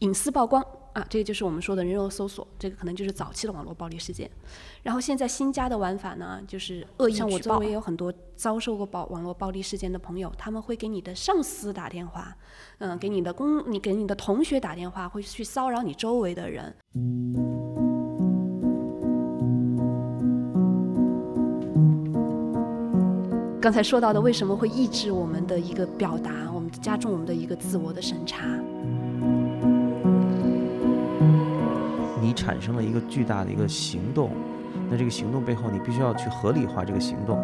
[0.00, 0.62] 隐私曝光
[0.92, 4.30] 啊，这个就是我们说的人肉搜索，这个可能就是早期的网络暴力事件。
[4.82, 12.36] 然后现在新加的玩法呢，就是恶意像我周围也有很多遭受过暴网络暴力事件的朋友，他们会给你的上司打电话，
[12.78, 16.74] 嗯，给你的公你给你的同学打电话，会去骚扰你周围的人。
[23.60, 28.46] 刚才说到的，为什么会抑制我们的一个表达，我们加重我们的一个自我的审查？
[32.36, 34.30] 产生了一个巨大的一个行动，
[34.88, 37.36] 那这个行动背后，你必须要去合理化这个行动。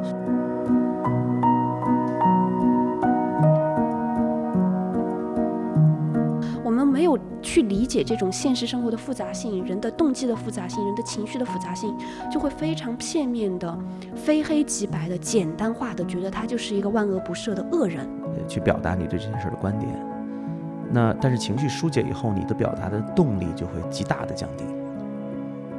[6.64, 11.94] 我们没有去理解这种现实生活的复杂性、人的动机的复杂性、人的情绪的复杂性，
[12.30, 13.78] 就会非常片面的、
[14.14, 18.06] 非黑即白的、简单化的，觉得他就是一个万恶不赦的恶人。
[18.48, 19.90] 去表达你对这件事的观点，
[20.90, 24.64] 那但是情绪疏解以后，你的表达的动力就会极大的降低。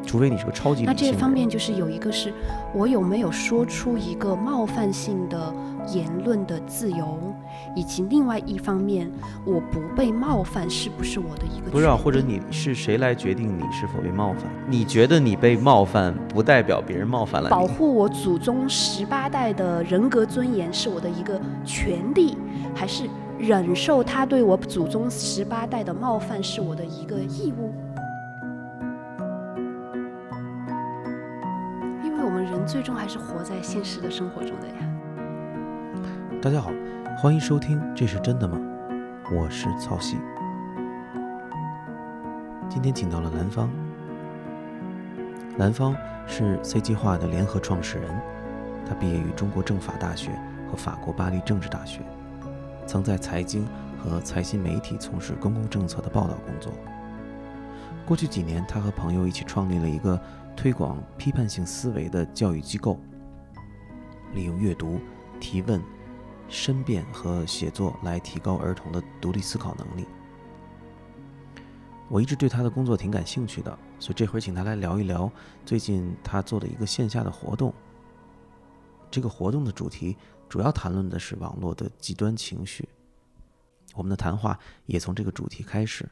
[0.05, 2.33] 除非你是个超级那这方面就是有一个是，
[2.73, 5.53] 我有没有说出一个冒犯性的
[5.94, 7.17] 言论的自由，
[7.75, 9.09] 以及另外一方面，
[9.45, 11.72] 我不被冒犯是不是我的一个？
[11.72, 14.44] 不知道，或者你是谁来决定你是否被冒犯？
[14.67, 17.52] 你觉得你被冒犯，不代表别人冒犯了你。
[17.52, 22.38] 保护我祖宗十八代的人格尊严是我的一个权利，
[22.75, 23.03] 还是
[23.38, 27.73] 忍受他对我祖宗十八代的冒犯是我的一个义务？
[32.44, 34.75] 人最终还是活在现实的生活中的呀。
[36.41, 36.72] 大家好，
[37.17, 38.58] 欢迎收听《这是真的吗》？
[39.36, 40.17] 我是曹曦。
[42.69, 43.69] 今天请到了兰芳。
[45.58, 45.95] 兰芳
[46.27, 48.09] 是 C 计划的联合创始人，
[48.88, 50.31] 他毕业于中国政法大学
[50.69, 52.02] 和法国巴黎政治大学，
[52.86, 53.66] 曾在财经
[53.97, 56.73] 和财新媒体从事公共政策的报道工作。
[58.05, 60.19] 过去几年，他和朋友一起创立了一个。
[60.55, 62.99] 推广批判性思维的教育机构，
[64.33, 64.99] 利用阅读、
[65.39, 65.81] 提问、
[66.47, 70.05] 申辩和写作来提高儿童的独立思考能力。
[72.09, 75.31] 我一直对他的工作挺感兴趣的，所以这会儿请他来聊一聊
[75.65, 77.73] 最近他做的一个线下的活动。
[79.09, 80.15] 这个活动的主题
[80.47, 82.87] 主要谈论的是网络的极端情绪。
[83.95, 86.08] 我们的谈话也从这个主题开始。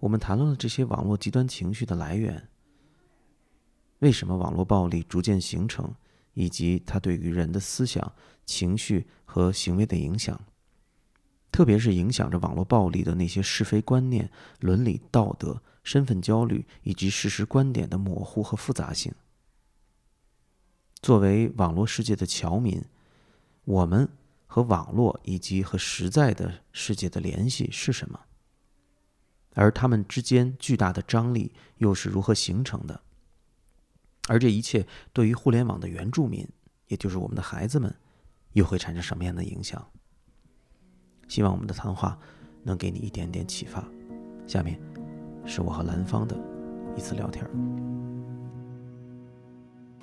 [0.00, 2.48] 我们谈论了这些网络极端情绪的来源。
[4.04, 5.94] 为什么网络暴力逐渐形成，
[6.34, 8.12] 以及它对于人的思想、
[8.44, 10.38] 情绪和行为的影响，
[11.50, 19.10] 特别是影响着网络暴力的那些是非观念、伦理道德、身份焦虑以及事实观点的模糊和复杂性。
[21.00, 22.84] 作为网络世界的侨民，
[23.64, 24.06] 我们
[24.44, 28.20] 和网络以及和实在的世界的联系是什么？
[29.54, 33.00] 而他们之间巨大的张力又是如何形成的？
[34.28, 36.48] 而这一切对于互联网的原住民，
[36.88, 37.94] 也就是我们的孩子们，
[38.52, 39.86] 又会产生什么样的影响？
[41.28, 42.18] 希望我们的谈话
[42.62, 43.84] 能给你一点点启发。
[44.46, 44.78] 下面
[45.46, 46.36] 是我和兰芳的
[46.96, 48.03] 一次聊天。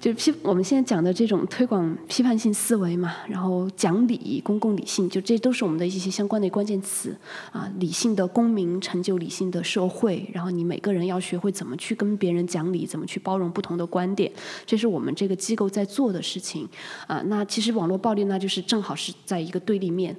[0.01, 7.15] 就批我们现在讲的这种推广批判性思维嘛，然后讲理、公共理性，就这都是我们的一些相关的关键词
[7.51, 7.71] 啊。
[7.77, 14.31] 理性的公民成就理性的社会，然后你每个人要学会怎么去跟别人讲理，怎么去包容不同的观点，
[14.65, 16.67] 这是我们这个机构在做的事情
[17.05, 17.21] 啊。
[17.27, 20.17] 那其实网络暴力那就是正好是在一个对立面。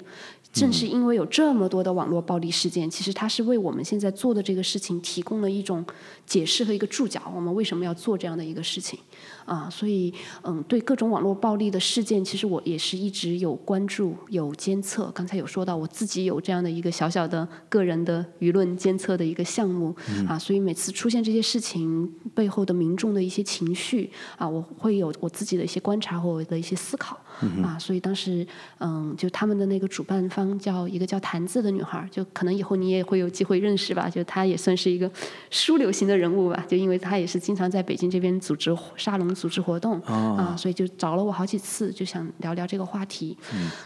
[0.53, 5.82] 正是因为有这么多的网络暴力事件，其实它是为我们现在做的这个事情提供了一种
[6.26, 7.32] 解释和一个注脚。
[7.34, 8.99] 我们为什么要做这样的一个事情？
[9.45, 15.11] 啊，所以嗯，对各种网络暴力的事件，其实我也是一直有关注、有监测。
[15.15, 19.95] 刚才有说到，我自己有这样的一个小小的个人的舆论监测的一个项目
[20.29, 27.19] 啊，所以每次出现这些事情背后的民众的一些情绪啊，我会有我自己的一些观察和我的一些思考
[27.62, 27.78] 啊。
[27.78, 28.47] 所以当时
[28.78, 30.53] 嗯，就他们的那个主办方。
[30.62, 34.09] 叫一个叫谭字的女孩，就可能以后你也会有机会认识吧。
[34.09, 35.10] 就她也算是一个
[35.50, 36.64] 枢纽型的人物吧。
[36.69, 43.37] 就因为她也是经常在北京这边组织沙龙、组织活动啊，所以就找了我好几次，就想聊聊这个话题。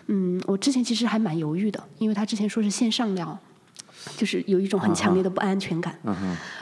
[0.09, 3.39] 嗯，我之前其实还蛮犹豫的，因为她之前说是线上聊。
[4.17, 5.95] 就是有一种很强烈的不安全感，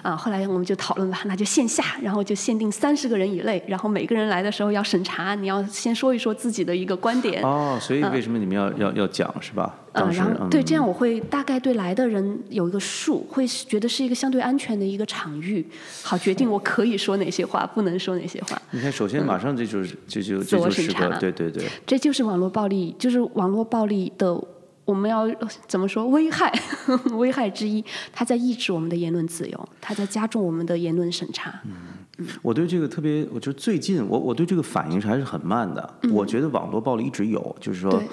[0.03, 7.43] 啊，后来我们就讨论吧，那就线下，然后就限定三十个人以内，然后每个人来的时候要审查，你要先说一说自己的一个观点。
[7.43, 9.75] 哦，所以为什么你们要要要讲是吧？
[9.93, 15.65] 嗯，然后对，这样我会大概对来的人有一个数，会觉得是一个相对安全的一个场域，
[16.03, 18.61] 好决定我可以说哪些话，不能说哪些话。
[18.73, 24.43] 你看，首先马上这就是这就自我审查，对对对，这就是网络暴力，就是网络暴力的。
[24.85, 25.27] 我们要
[25.67, 26.53] 怎么说危害？
[27.17, 31.61] 危害之一，它在抑制我们的言论自由，它在加重我们的言论审查。
[31.65, 35.95] 嗯我对这个特别，我觉得最近我我对这个反应是还是很慢的。
[36.13, 38.07] 我觉得网络暴力一直有，就是说，对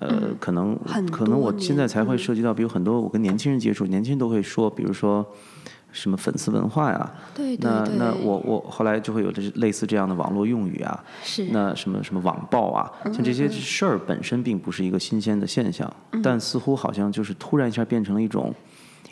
[0.00, 5.26] 呃，可能很可能我现在才会涉及到，比如很多我跟年轻人接触，年轻人都会说，比如说
[5.90, 11.46] 什么粉丝文化呀，对对对，那那我我后来就会有这类似这样的网络用语啊，是。
[11.50, 15.90] 那什么什么网暴啊，像这些事儿本身并不是一个新鲜的现象，
[16.22, 18.54] 但似乎好像就是突然一下变成了一种，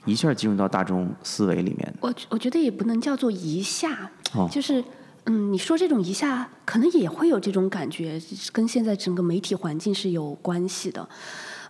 [0.04, 1.94] 一下进入到大众思维里面。
[2.00, 4.48] 我我觉得也不能叫做一下，哦。
[4.52, 4.84] 就是
[5.24, 8.20] 嗯，你说这种一下，可能也会有这种感觉，
[8.52, 11.08] 跟现在整个媒体环境是有关系的。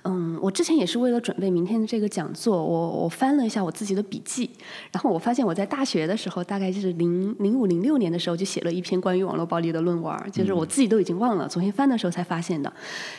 [0.06, 4.48] 嗯，我之前也是为了准备明天的这个讲座，我我翻了一下我自己的笔记，
[4.92, 12.72] 然后我发现我在大学的时候，大概就是零零五零六年的时候，就写了一篇关于网络暴力的论文儿，就是我自己都已经忘了，昨天翻的时候才发现的。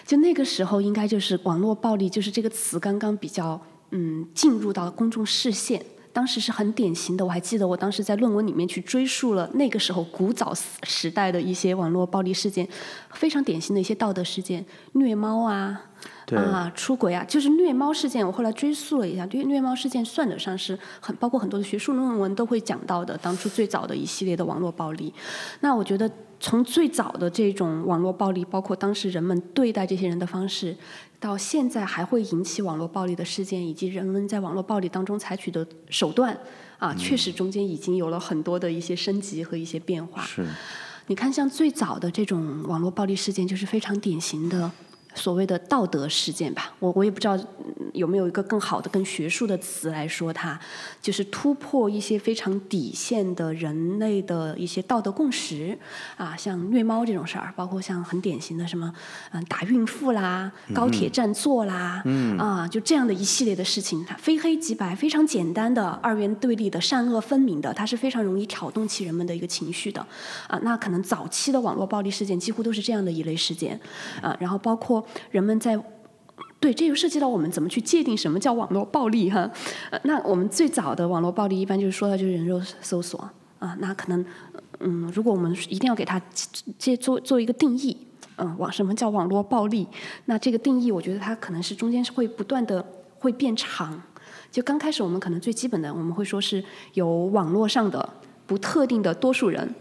[0.05, 3.59] 就那个时候，应该就是网络暴力，就是这个词刚刚比较
[3.91, 5.83] 嗯进入到公众视线。
[6.13, 10.51] 当时是很典型的，我还记得我当时在论文里面去追溯了那个时候古早
[10.81, 12.67] 时代的一些网络暴力事件，
[13.11, 15.86] 非常典型的一些道德事件，虐猫啊，对
[16.35, 18.25] 啊，出轨啊，就是虐猫事件。
[18.25, 25.13] 我后来追溯了一下，对虐猫事件算得上是很包括很多的学术论文都会讲到的，当初最早的一系列的网络暴力。
[25.61, 26.09] 那我觉得
[26.39, 30.75] 从最早的这种网络暴力，包括当时人们对待这些人的方式，
[31.19, 36.37] 到现在还会引起网络暴力的事件，以及人们在网络暴力当中采取的手段
[36.77, 40.21] 啊，确实中间已经有了很多的一些升级和一些变化。
[40.23, 40.45] 是，
[41.07, 44.69] 你看，像最早的这种网络暴力事件，就是非常典型的
[45.17, 46.73] 所谓的道德事件吧。
[46.79, 47.37] 我我也不知道
[47.97, 50.57] 有没有一个更好的、更学术的词来说它，
[51.01, 55.77] 就是突破一些非常底线的人类的一些道德共识
[56.15, 58.93] 啊，像虐猫这种事儿，包括像很典型的什么
[59.31, 62.03] 嗯打孕妇啦、高铁占座啦，
[62.37, 70.05] 啊就这样的一系列的事情，它非黑即白，非常简单的二元对立的善恶分明的，它是非常容易挑动起人们的一个情绪的
[70.47, 70.59] 啊。
[70.61, 73.79] 那可能早期的网络暴力事件几乎都是这样的一类事件
[74.21, 75.77] 啊，然后包括人们在。
[76.59, 79.49] 对，这就涉及到我们怎么去界定什么叫网络暴力哈。
[79.91, 84.25] 呃，那我们最早的网络暴力一般就是说的就是人肉搜索啊，那可能
[84.79, 86.19] 嗯，如果我们一定要给它
[86.77, 87.95] 接做做一个定义，
[88.37, 89.87] 嗯，网什么叫网络暴力？
[90.25, 92.83] 那这个定义，我觉得它可能是中间是会不断的
[93.19, 94.01] 会变长。
[94.51, 96.63] 就刚开始我们可能最基本的，我们会说是
[96.93, 98.07] 由网络上的
[98.45, 99.75] 不特定的多数人，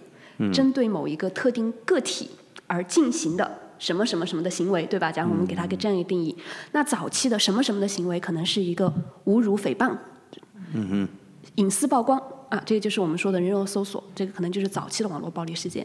[0.53, 2.31] 针对某一个特定个体
[2.67, 5.11] 而进行的什么什么什么的行为，对吧？
[5.11, 6.37] 假如我们给它一个这样一个定义，
[6.73, 8.93] 那早期的什么什么的行为，可能是一个
[9.27, 9.97] 侮辱、诽谤，
[11.57, 12.21] 隐私曝光。
[12.49, 15.85] 啊，这个就是我们说的人肉搜索，这个可能就是早期的网络暴力事件。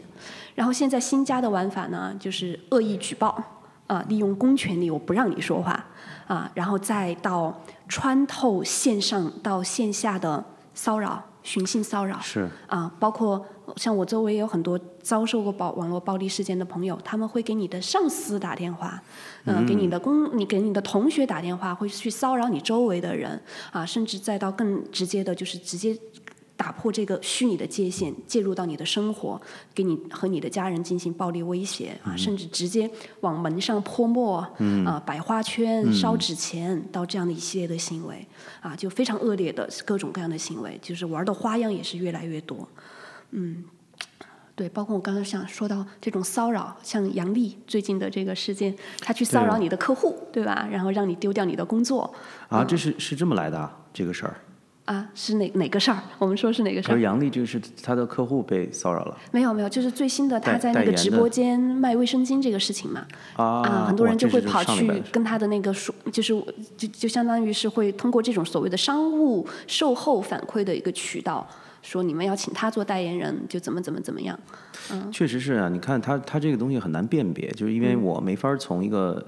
[0.54, 3.42] 然后现在新加的玩法呢，就是恶意举报
[3.88, 5.84] 啊，利用公权力我不让你说话。
[6.28, 10.42] 啊，然后再到穿透线上到线下的
[10.72, 13.44] 骚扰、寻衅骚扰是啊，包括
[13.76, 19.02] 像我周围也有很多遭受过暴网络暴力事件的朋友，他们会给你的上司打电话，
[19.44, 23.40] 嗯、给你的公，你给你的同学打电话，会去骚扰你周围的人
[23.70, 25.96] 啊，甚至再到更直接的，就是直接。
[26.62, 29.40] 打破这个虚拟的界限，介入到你的生活，
[29.74, 32.88] 给你和你的家人进行暴力威胁啊，甚至直接
[33.18, 34.36] 往门上泼墨，
[34.86, 38.24] 啊，摆花圈、烧纸钱，到这样的一系列的行为
[38.60, 42.68] 啊，就非常恶劣的各种各样的行为，就是玩的花样也是越来越多。
[43.32, 43.64] 嗯，
[44.54, 50.68] 对，包括我刚刚想说到这种骚扰，像杨丽最近的这个事件，她去骚扰你的客户，对吧？
[50.70, 52.14] 然后让你丢掉你的工作
[52.48, 54.36] 啊，这是是这么来的啊，这个事儿。
[54.84, 55.98] 啊，是哪哪个事儿？
[56.18, 56.98] 我们说是哪个事儿？
[56.98, 66.34] 杨丽就是他的客户被骚扰了没有没有，就是最新的他在那个直播间卖卫生巾这个事情嘛，啊很多人就会跑去跟他的那个说，就是
[66.76, 71.48] 就就相当于是会通过这种所谓的商务售后反馈的一个渠道，
[71.80, 74.38] 说你们要请他做代言人，就怎么怎么怎么样。
[74.90, 79.24] 嗯确实是啊，你看他他这个东西很难辨别，就是因为嗯我没法从一个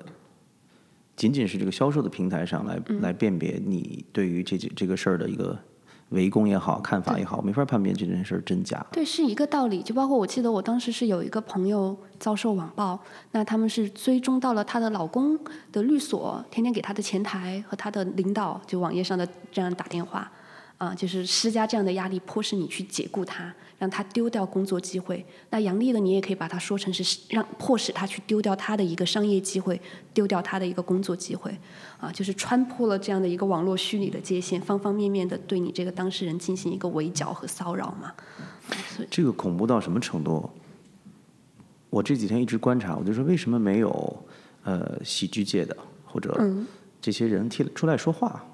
[1.17, 5.59] 仅仅是这个销售的平台上来、嗯来辨别你对于这这个事儿的一个
[6.11, 8.85] 围攻也好、看法也好，没法儿判别这件事儿真假。
[8.93, 9.83] 对，是一个道理。
[9.83, 12.99] 就包括我记得我当时是有一个朋友遭受网暴，
[13.33, 15.39] 那他们是追踪到了她的老公
[15.73, 20.31] 的律所，天天给她的前台和她的领导，就网页上的这样打电话，
[20.85, 25.25] 啊、就是施加这样的压力，迫使你去解雇他，让他丢掉工作机会。
[25.49, 29.81] 那杨丽的你也可以把它说成是让迫使他去丢掉他的一个商业机会，
[30.13, 31.57] 丢掉他的一个工作机会，
[31.99, 38.13] 啊，就是穿破了这样的一个网络虚拟的界限，方方面面的对你这个当事人进行一个围剿和骚扰嘛。
[39.11, 40.51] 这个恐怖到什么程度？
[41.89, 44.25] 我这几天一直观察，我就说为什么没有
[44.65, 45.75] 呃喜剧界的
[46.05, 46.67] 或者嗯
[47.01, 48.45] 这些人替出来说话。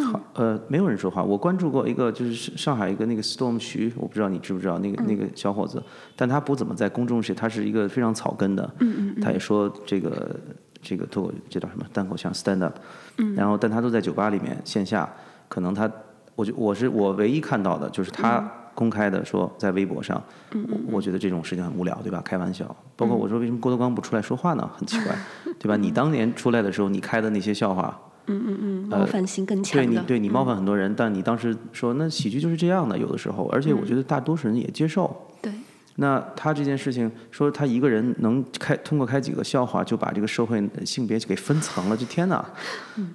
[0.00, 1.22] 好，呃，没有人说话。
[1.22, 5.82] 我关注过一个，就是上海一个那个 Storm 徐，我不知道你知不知道那个、那个小伙子，
[6.16, 8.74] 但他不怎么在公众视野，他是一个非常草根的。
[8.80, 10.36] 嗯嗯他也说这个
[10.80, 12.76] 这个脱口这叫什么单口相声 stand up。
[13.18, 13.34] 嗯。
[13.34, 15.08] 然后，但他都在酒吧里面线下，
[15.48, 15.90] 可能他，
[16.34, 18.42] 我就我是我唯一看到的就是他
[18.74, 20.22] 公开的说在微博上，
[20.52, 22.20] 我我觉得这种事情很无聊，对吧？
[22.24, 22.64] 开玩笑。
[22.96, 24.68] 包括我说为什么郭德纲不出来说话呢？
[24.76, 25.16] 很奇怪，
[25.58, 25.76] 对吧？
[25.76, 27.98] 你当年出来的时候，你开的那些笑话。
[28.26, 35.14] 嗯嗯嗯，冒犯性更强对你，对你冒犯很多人，但你当时说那喜剧就是这样的，有的时候，而且我觉得大多数人也接受。
[35.42, 35.52] 对。
[35.96, 42.44] 那他这件事情，说他一个人能开通过开几个笑话就把这个社会性别给分层了，这天哪，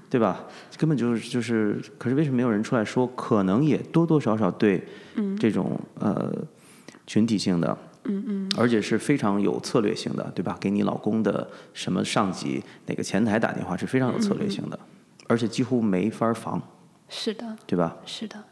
[0.10, 0.46] 对吧？
[0.78, 3.06] 根本就是就是，可是为什么没有人出来说？
[3.18, 4.82] 可能也多多少少对
[5.38, 6.34] 这种呃
[7.06, 10.56] 群体性的，嗯嗯，而且是非常有策略性的，对吧？
[10.58, 14.80] 给你老公的什么上级哪个前台打电话是非常有策略性的。
[15.29, 16.59] 而且几乎没法防，
[17.07, 17.95] 是的，对吧？
[18.03, 18.43] 是的，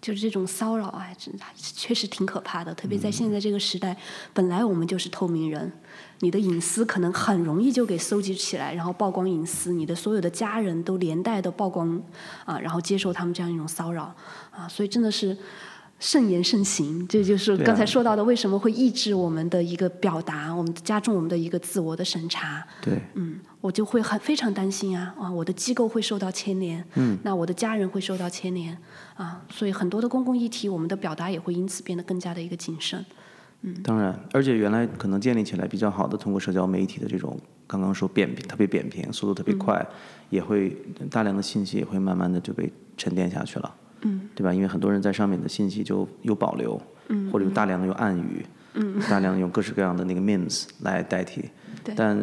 [0.00, 2.74] 就是这种骚扰啊，真确实挺可怕的。
[2.74, 3.96] 特别在现在这个时代，
[4.34, 5.72] 本来我们就是透明人，
[6.20, 12.00] 你的隐私可能很容易就给搜集起来，然后曝光隐私，你的所有的家人都连带的曝光
[12.44, 14.14] 啊，然后接受他们这样一种骚扰
[14.50, 15.36] 啊，所以真的是。
[15.98, 22.64] 慎言慎行，这就是刚才说到的，为什么会抑制我们的一个表达，我们加重我们的一个自我的审查。
[22.80, 28.78] 对，嗯，我就会很非常担心啊，啊，我的机构会受到牵连，嗯，那我的家人会受到牵连，
[29.14, 33.04] 啊，所以很多的公共议题，我们的表达也会因此变得更加的一个谨慎。
[33.62, 37.36] 嗯，当然，而且原来可能建立起来比较好的，通过社交媒体的这种，
[37.66, 39.84] 刚刚说扁平，特别扁平，速度特别快，
[40.30, 40.76] 也会
[41.10, 43.74] 大量的信息也会慢慢的就被沉淀下去了。
[44.02, 44.52] 嗯，对吧？
[44.52, 51.44] 因为很多人在上面的信息就有保留，嗯，或者有大量的用暗语，嗯，大量用各式各样的那个 memes 来代替，
[51.82, 52.16] 对，但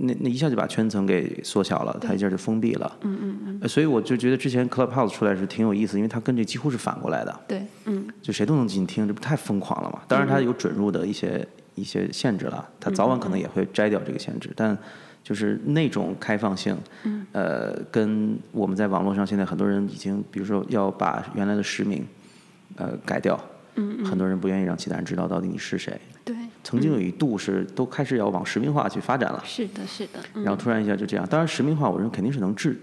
[0.00, 10.00] 那那一下就把圈层给缩小了，它一下就封闭了，嗯嗯嗯，所以我就觉得之前 Clubhouse 出来是挺有意思，因为它跟这几乎是反过来的，对，嗯，就谁都能进听，这不太疯狂了嘛？
[10.06, 14.76] 当然它有准入的一些一些限制了，它早晚可能也会摘掉这个限制，但。
[15.26, 16.78] 就是那种开放性，
[17.32, 22.06] 呃，跟我们在网络上现在很多人已经，比如说要把原来的实名，
[22.76, 23.36] 呃，改掉，
[24.04, 26.00] 很多人不愿意让其他人知道到底你是谁。
[26.24, 26.36] 对。
[26.62, 29.42] 曾经有一度是都开始要往实名化去发展了。
[29.44, 30.20] 是的，是的。
[30.34, 32.80] 然后突然一下就这样，当然实名化我认为肯定是能治，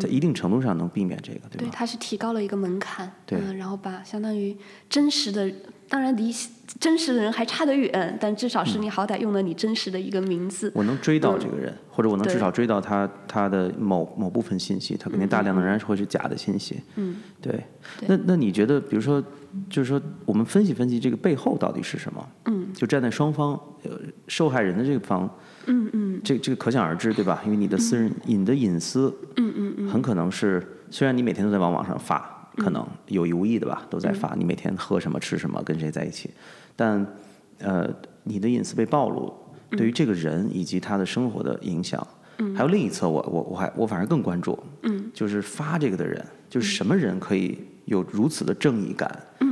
[0.00, 1.58] 在一定程度上能避免这个，对吧？
[1.58, 4.56] 对，它是提高了一个门槛，对，然后把相当于
[4.88, 5.52] 真实的。
[5.90, 6.32] 当然离
[6.78, 10.70] 真实的人还差得远，但至少是你好歹用了你真实的一个名字。
[10.72, 16.80] 我能追到这个人，或者我能至少追到他他的某某部分信息，他肯定大量的仍然是会是假的信息。
[16.94, 17.64] 嗯，对。
[18.06, 19.20] 那那你觉得，比如说，
[19.68, 22.28] 就是说，我们分析分析这个背后到底是什么？
[22.44, 25.28] 嗯，就站在双方，呃，受害人的这个方，
[25.66, 27.42] 嗯嗯，这这个可想而知，对吧？
[27.44, 32.36] 因为你的私人、你的隐私，嗯嗯嗯，很可能是，虽然你每天都在往网上发。
[32.60, 36.30] 可能有意无意的吧，都在发你每天喝什么、吃什么、跟谁在一起，
[36.76, 37.04] 但
[37.58, 37.88] 呃，
[38.24, 39.32] 你的隐私被暴露，
[39.70, 42.06] 对于这个人以及他的生活的影响，
[42.54, 45.10] 还有另一侧，我我我还我反而更关注，嗯。
[45.12, 49.10] 就是发这个的人，就是什么人可以有如此的正义感、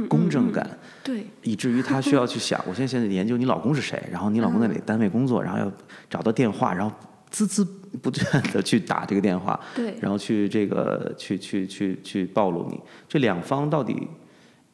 [0.09, 0.69] 公正感，
[1.03, 5.73] 对，以至于他需要去想，我现在现在研究你老公是谁，然后你老公在哪个单位工作，然后要
[6.09, 6.95] 找到电话，然后。
[7.33, 7.67] 孜孜
[8.03, 14.09] 不倦的去打这个电话，对，然后去这个去去去去暴露你，这两方到底，因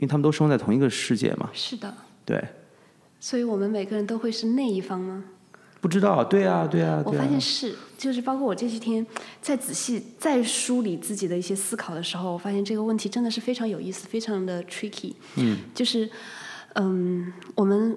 [0.01, 1.95] 为他们都生活在同一个世界嘛，是的，
[2.25, 2.43] 对，
[3.21, 5.25] 所以我们每个人都会是那一方吗？
[5.81, 9.07] 不知道，对啊，对啊，我发现是，就是包括我这些天
[9.43, 16.09] 在仔细再梳理自己的一些思考的时候，我发现这个问题真的是非常有意思，非常的 tricky，嗯，就是
[16.77, 17.95] 嗯，我们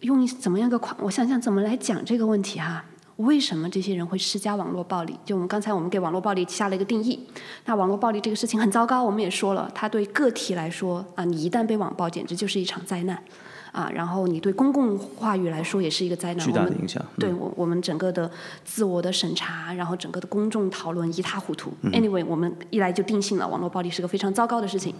[0.00, 2.84] 用怎么样个框，我想想怎么来讲这个问题哈。
[3.18, 5.18] 为什么这些人会施加网络暴力？
[5.24, 7.18] 就我们刚才我们给网络暴力下了一个定义。
[7.64, 13.20] 那网络暴力这个事情很糟糕，我们也说了，它对个体来说啊，你一旦被网暴，简直就是一场灾难。
[13.78, 17.00] 啊，然后你对公共话语来说也是一个灾难，巨大的影响。
[17.16, 18.28] 对我，我们整个的
[18.64, 21.72] 自我的审查，然后整个的公众讨论一塌糊涂。
[21.92, 24.92] Anyway，我们一来就定性了网络暴力是个非常糟糕的事情。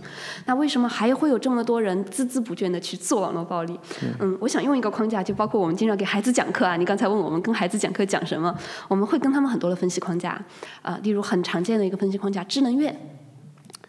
[0.45, 3.77] 那为什么还会有这么多人孜孜不倦的去做网络暴力？
[4.21, 6.77] 嗯，我想用一个框架，就包括我们经常给孩子讲课啊。
[6.77, 8.57] 你刚才问我们跟孩子讲课讲什么，
[8.87, 10.41] 我们会跟他们很多的分析框架
[10.83, 12.97] 啊，例如很常见的一个分析框架，知能愿，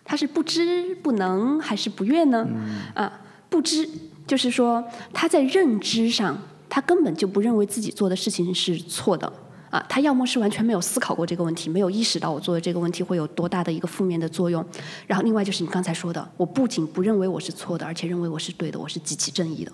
[0.04, 2.48] 他是不知不能还是不愿呢？
[2.96, 3.88] 啊，不知。
[4.30, 6.38] 就是说，他在认知上，
[6.70, 9.26] 他根本就不认为自己做的事情是错的
[9.72, 9.84] 啊。
[9.90, 14.64] 他要么是完全没有思考过这个问题，没有意识到我做的这个问题会有多大的一个负面的作用。
[15.08, 19.72] 然后，另外就是你刚才说的，我不仅不认为我是错的，而且认为我是对的，我是极其正义的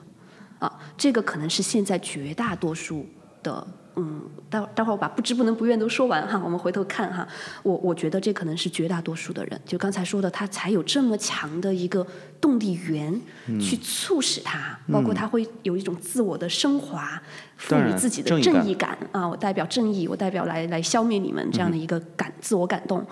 [0.60, 0.72] 啊。
[0.98, 3.06] 这个可能是现在绝大多数
[3.44, 7.28] 的嗯，待待会儿我把不知不能不愿都说完哈，我们回头看哈。
[7.64, 12.06] 我我觉得这可能是绝大多数的人，就刚才说的，他才有这么强的一个
[12.42, 13.20] 动力源，
[13.60, 17.22] 去促使他，包括他会有一种自我的升华，
[17.56, 23.06] 赋予自己的正义感啊，我代表正义，我代表来来消灭你们这样的一个感自我感动，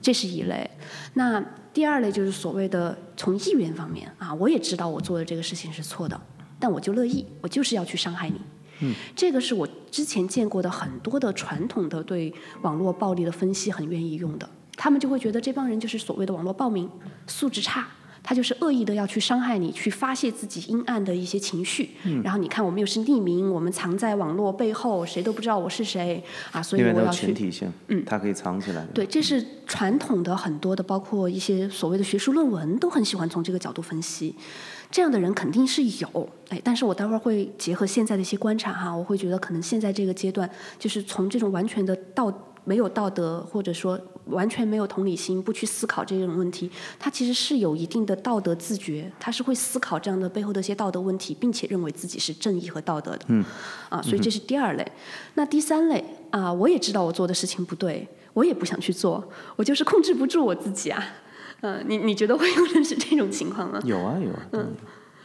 [0.00, 0.68] 这是一类。
[1.14, 1.42] 那
[1.74, 6.18] 第二类就是所谓的从意愿方面啊，我也知道我做的这个事情是错的，
[6.58, 8.40] 但我就乐意，我就是要去伤害你。
[8.80, 12.32] 嗯，这个是我之前见过的很多的传统的对
[12.62, 16.88] 网络暴力的分析很愿意用的，他们就会觉得这帮人就是所谓的网络暴民，
[17.26, 17.86] 素质差，
[18.22, 21.90] 他就是恶意的要去伤害你，去发泄自己阴暗的一些情绪。
[22.04, 26.22] 嗯，然后你看我们又是匿名，我们藏在网络背后，谁都不知道我是谁
[26.52, 27.26] 啊，所以我要去。
[27.26, 28.86] 群体性，嗯，他可以藏起来。
[28.94, 34.34] 对，这是传统的很多的，包括一些所谓的学术论文都很喜欢从这个角度分析。
[34.90, 42.32] 这样的人肯定是有，哎，但是我待会儿会结合现在的一些观察哈，我会觉得可能现在这个阶段，就是从这种完全的道
[42.64, 43.98] 没有道德，或者说
[44.30, 53.44] 完全没有同理心，不去思考这种问题，他其实是有一定的道德自觉，他是会思考这样的背后的一些道德问题，并且认为自己是正义和道德的，嗯，
[53.88, 54.92] 啊，所以这是第二类。
[55.34, 59.22] 那第三类啊，我也知道我做的事情不对，我也不想去做，
[59.56, 61.04] 我就是控制不住我自己啊。
[61.62, 63.80] 嗯，你你觉得会有人是这种情况吗？
[63.84, 64.74] 有啊有啊，嗯，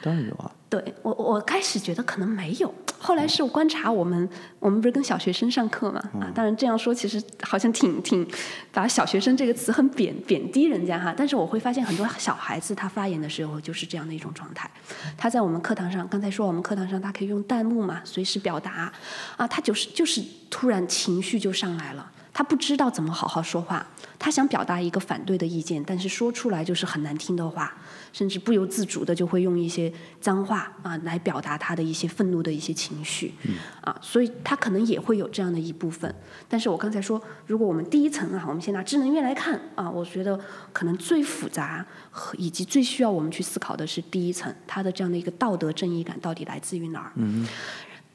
[0.01, 0.51] 当然有啊。
[0.81, 4.27] 对我我开始觉得可能没有，后来是我观察我们
[4.59, 8.27] 我们不是跟小学生上课嘛啊，当然这样说其实好像挺挺
[8.73, 14.69] 把小学生这个词很贬贬低人家哈，但是我会发现很多小孩子他发言的时候就是这样的一种状态，
[15.17, 18.91] 他在我们课堂上刚才说我们课堂上他可以用弹幕嘛随时表达
[19.37, 22.11] 啊，他就是就是突然情绪就上来了。
[22.37, 23.87] 他不知道怎么好好说话，
[24.19, 27.73] 他想表达一个反对的意见，但是说出来就是很难听的话，
[28.15, 29.91] 甚至不由自主的就会用一些
[30.21, 33.33] 脏话啊来表达他的一些愤怒的一些情绪，
[33.81, 36.15] 啊，所以他可能也会有这样的一部分。
[36.47, 40.39] 但是我刚才说，如果我们第一层啊，我们先拿智能院来看啊，我觉得
[40.71, 47.11] 可能最复杂和以及最需要我们去思考的是第一层，他的这样的一个道德正义感到底来自于哪儿？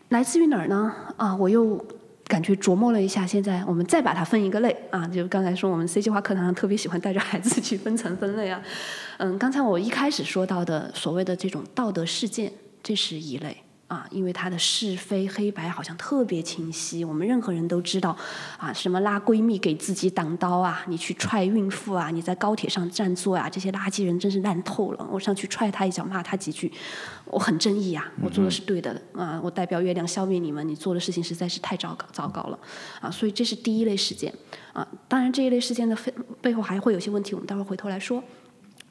[0.08, 0.94] 来自于哪儿呢？
[1.18, 1.78] 啊，我又。
[2.30, 8.62] 感觉琢磨了一下，现在我们再把它分一个类啊，就刚才说我们 C 计划课堂上特别喜欢带着孩子去分层分类啊。
[9.18, 12.52] 嗯，刚才我一开始说到的所谓的这种道德事件，
[12.84, 13.56] 这是一类。
[13.90, 18.16] 啊，因为他的是非黑白好像特别清晰，我们任何人都知道，
[18.57, 26.72] 啊，什么拉闺蜜给自己挡刀啊，你去踹孕妇啊，你在高铁上占座啊，这些垃圾人真是烂透了，我上去踹他一脚，骂他几句，
[27.24, 32.59] 我很正义啊，我做的是对的，啊，我代表月亮消灭你们，你做的事情实在是太糟糕糟糕了，
[33.00, 34.33] 啊，所以这是第一类事件，
[34.72, 38.22] 啊，当然这一类事件的背背后还会有些问题，我们待会儿回头来说。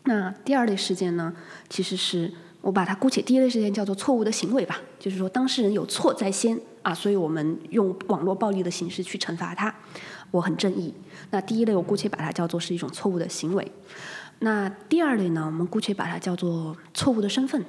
[0.04, 1.34] 那第二类事件呢，
[1.70, 2.34] 其实是。
[2.62, 9.74] 我把它姑且第一类事件叫做错误的行为吧，就是说当事人有错在先啊，所以我们用网络暴力的形式去惩罚他，
[10.32, 10.93] 我很正义。
[11.32, 13.72] 那第一类我姑且把它叫做是一种错误的行为。
[14.39, 17.63] 那第二类呢，我们姑且把它叫做错误的身份，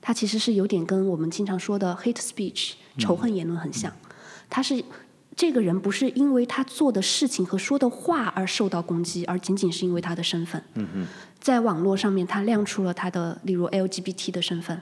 [0.00, 3.92] 它其实是有点跟我们经常说的 hate speech 仇恨言论很像，
[4.50, 4.84] 它是。
[5.36, 10.64] 这个人不是因为他做的事情和说的话而受到攻击，而仅仅是因为他的身份。
[11.46, 14.80] 在网络上面，他亮出了他的，例如 LGBT 的身份、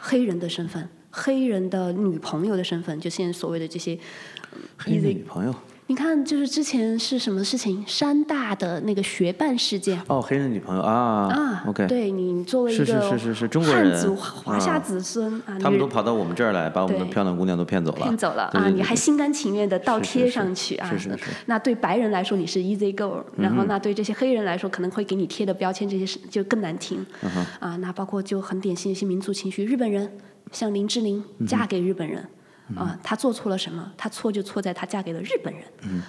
[0.00, 3.98] 黑人的身份、黑人的女朋友的身份，就现在所谓的这些
[4.78, 5.54] 黑人女朋友。
[5.90, 7.82] 你看，就是之前是什么事情？
[7.84, 10.00] 山大的那个学办事件。
[10.06, 11.26] 哦，黑人女朋友啊。
[11.26, 11.84] 啊，OK。
[11.88, 18.04] 对你作为一个是是是是中国人，汉族华夏子孙啊，他们都跑到我们这儿来，把我们的漂亮姑娘都骗走了。
[18.04, 18.68] 骗走了啊！
[18.68, 20.88] 你还心甘情愿的倒贴上去啊？
[20.92, 21.24] 是是是。
[21.46, 27.04] 那对白人来说你是 easy go，然后那对这些黑人来说可能会给你贴的标签这些是就更难听。
[27.58, 30.08] 啊，那包括就很典型一些民族情绪，日本人
[30.52, 32.24] 像林志玲嫁给日本人。
[32.76, 33.92] 啊，她做错了什么？
[33.96, 35.64] 她错就错在她嫁给了日本人。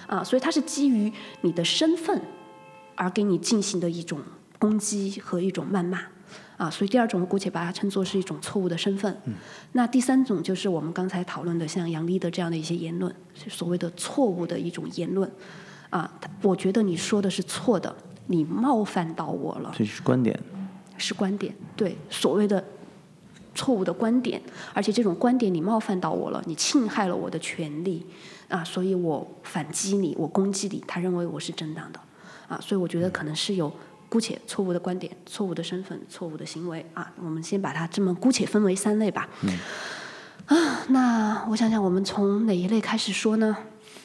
[0.06, 2.20] 啊，所以她是基于你的身份
[2.94, 4.20] 而给你进行的一种
[4.58, 6.00] 攻击和一种谩骂。
[6.56, 9.16] 啊，所以第二种我姑且把它称作是一种错误的身份。
[9.72, 13.12] 那第三种就是我们刚才讨论的像杨丽的这样的一些言论，
[13.48, 15.28] 所谓的错误的一种言论。
[15.90, 16.10] 啊，
[16.42, 17.94] 我觉得你说的是错的，
[18.26, 19.72] 你冒犯到我了。
[19.76, 20.38] 这是观点。
[20.98, 22.62] 是观点，对所谓的。
[23.54, 24.40] 错误的观点，
[24.72, 28.06] 而且这种观点你冒犯到我了，你侵害了我的权利，
[28.48, 32.00] 啊，所以我反击你，我攻击你，他认为我是正当的，
[32.48, 33.72] 啊，所以我觉得可能是有
[34.08, 39.28] 姑且错误的观点、错误的身份、错误的行为，啊，我们先把它这么姑且分为三类吧。
[40.46, 40.56] 啊，
[40.88, 43.56] 那我想想，我们从哪一类开始说呢？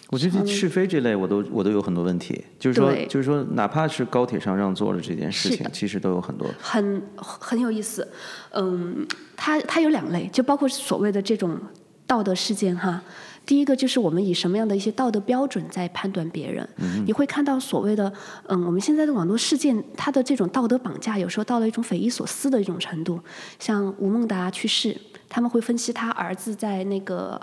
[0.09, 8.07] 我觉得是非这类，我都我都有很多问题，就是说，就是说，哪怕是高铁上让座的这件事情，其实都有很多很很有意思。
[8.51, 11.59] 嗯，它它有两类，就包括所谓的这种
[12.05, 13.01] 道德事件哈。
[13.45, 16.67] 第一个就是我们以什么样的一些道德标准在判断别人。
[17.05, 18.11] 你会看到所谓的，
[18.47, 23.17] 嗯，我们现在的网络事件，它的这种道德绑架，有时候到了一种匪夷所思的一种程度。
[23.57, 24.97] 像吴孟达去世，
[25.29, 27.39] 他们会分析他儿子在那个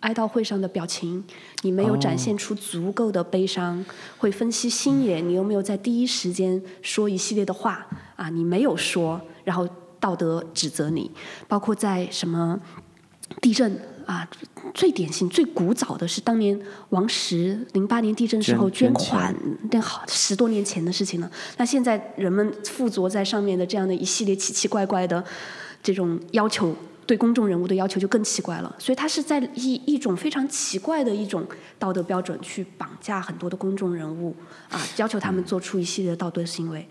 [0.00, 1.24] 哀悼会上的表情，
[1.62, 3.84] 你没有展现出足够的悲伤；
[4.18, 8.28] 会分析星爷，你有没有在第一时间说一系列的话啊？
[8.28, 11.10] 你没有说，然后道德指责你，
[11.46, 12.58] 包括在什么
[13.40, 13.80] 地震。
[14.08, 14.26] 啊，
[14.72, 16.58] 最典型、最古早的是当年
[16.88, 19.36] 王石零八年地震时候捐款，
[19.70, 21.30] 那好十多年前的事情了。
[21.58, 25.22] 那现在人们附着在上面的这样的一系列奇奇怪怪的
[25.82, 26.74] 这种要求，
[27.08, 28.76] 对公众人物的要求就更奇怪了。
[28.78, 31.44] 所以他是在一一种非常奇怪的一种
[31.78, 34.36] 道德标准去绑架很多的公众人物，
[34.68, 36.86] 啊，要求他们做出一系列的道德行为，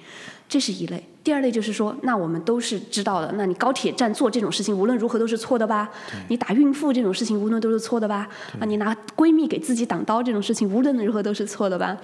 [0.50, 1.08] 这是一类。
[1.28, 3.30] 第二类就是说，那我们都是知道的。
[3.34, 5.90] 那你高铁站做这种事情，无论如何都是错的吧？
[6.30, 8.30] 你打孕妇这种事情，无论都是错的吧？
[8.62, 11.98] 啊，你拿闺蜜给自己挡刀这种事情，无论如何都是错的吧？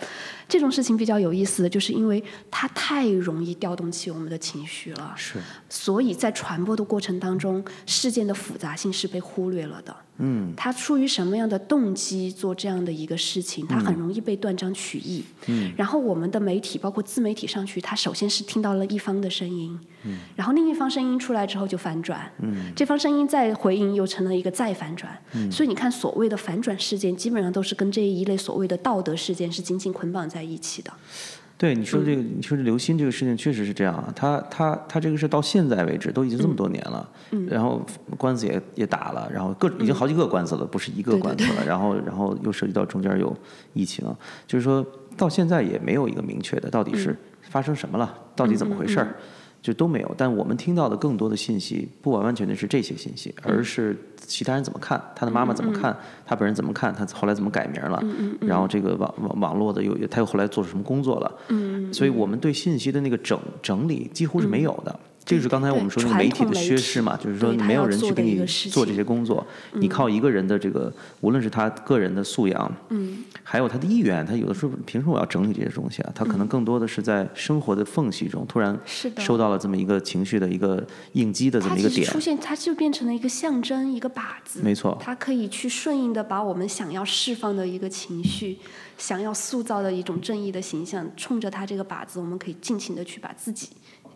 [0.50, 5.14] 这种事情比较有意思的就是因为它太容易调动起我们的情绪了。
[5.16, 5.40] 是。
[5.70, 9.96] 所以在传播的过程当中，事件的复杂性是被忽略了的。
[10.18, 10.52] 嗯。
[10.58, 13.66] 他出于什么样的动机做这样的一个事情？
[13.66, 15.24] 他很容易被断章取义。
[15.48, 15.72] 嗯。
[15.78, 19.13] 然后我们的媒体，包括自媒体上去，他首先是听到了一方。
[19.22, 19.80] 的声音，
[20.36, 22.32] 然后另一方声音出来之后就反转，
[22.76, 25.18] 这方声音再回应又成了一个再反转，
[25.52, 30.92] 所以你看所谓的反转事件，基本上都是跟这一类所谓的道德事件是紧紧捆绑在一起的。
[31.56, 37.10] 对你说这个，你说这刘鑫这个事情确实是这样啊，他他他这个事到现在为止都已经这么多年了，
[37.48, 37.82] 然后
[38.18, 43.34] 官司也也打了，然后各已经好几个官司了，不是一个官司了，然后然后又涉及到中间有
[43.74, 44.06] 疫情，
[44.46, 47.16] 就是说到现在也没有一个明确的到底是。
[47.54, 48.12] 发生什么了？
[48.36, 49.16] 到底怎么回事儿？
[49.62, 50.16] 就都没有。
[50.18, 58.04] 但我们听到的更多的信息，不完完全全是这些信息，而是其他人怎么看，他的妈妈怎么看，他本人怎么看，他后来怎么改名了，
[58.42, 61.32] 然后这个网网网络的又他又后来做什么工作了？
[61.94, 65.00] 所以我们对信息的那个整整理几乎是没有的。
[65.26, 76.12] 这个是刚才我们说的媒体的缺失嘛，就是说没有人去给你做这些工作，你靠一个人的这个，无论是他个人的素养，嗯，还有他的意愿，他有的时候凭什么我要整理这些东西啊？
[76.14, 78.78] 他可能更多的是在生活的缝隙中突然
[79.18, 88.58] 收到了这么一个情绪的一个应激的这么一个点，出现，它就变成了一个象征，一个靶子，没错，它可以去顺应的把我们想要释放的一个情绪，
[88.98, 93.70] 想要塑造的一种正义的形象，冲着它这个靶子，我们可以尽情的去把自己。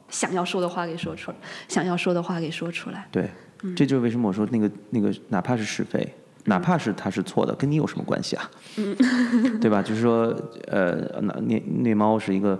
[0.10, 3.08] 想要说的话给说出来，想要说的话给说出来。
[3.12, 3.30] 对，
[3.76, 6.08] 这就是为什么我说那个那个，哪怕是是非，
[6.46, 8.50] 哪怕是他是错的，跟你有什么关系啊？
[8.78, 8.96] 嗯，
[9.60, 9.82] 对吧？
[9.82, 10.34] 就是说，
[10.68, 12.60] 呃，那那那猫是一个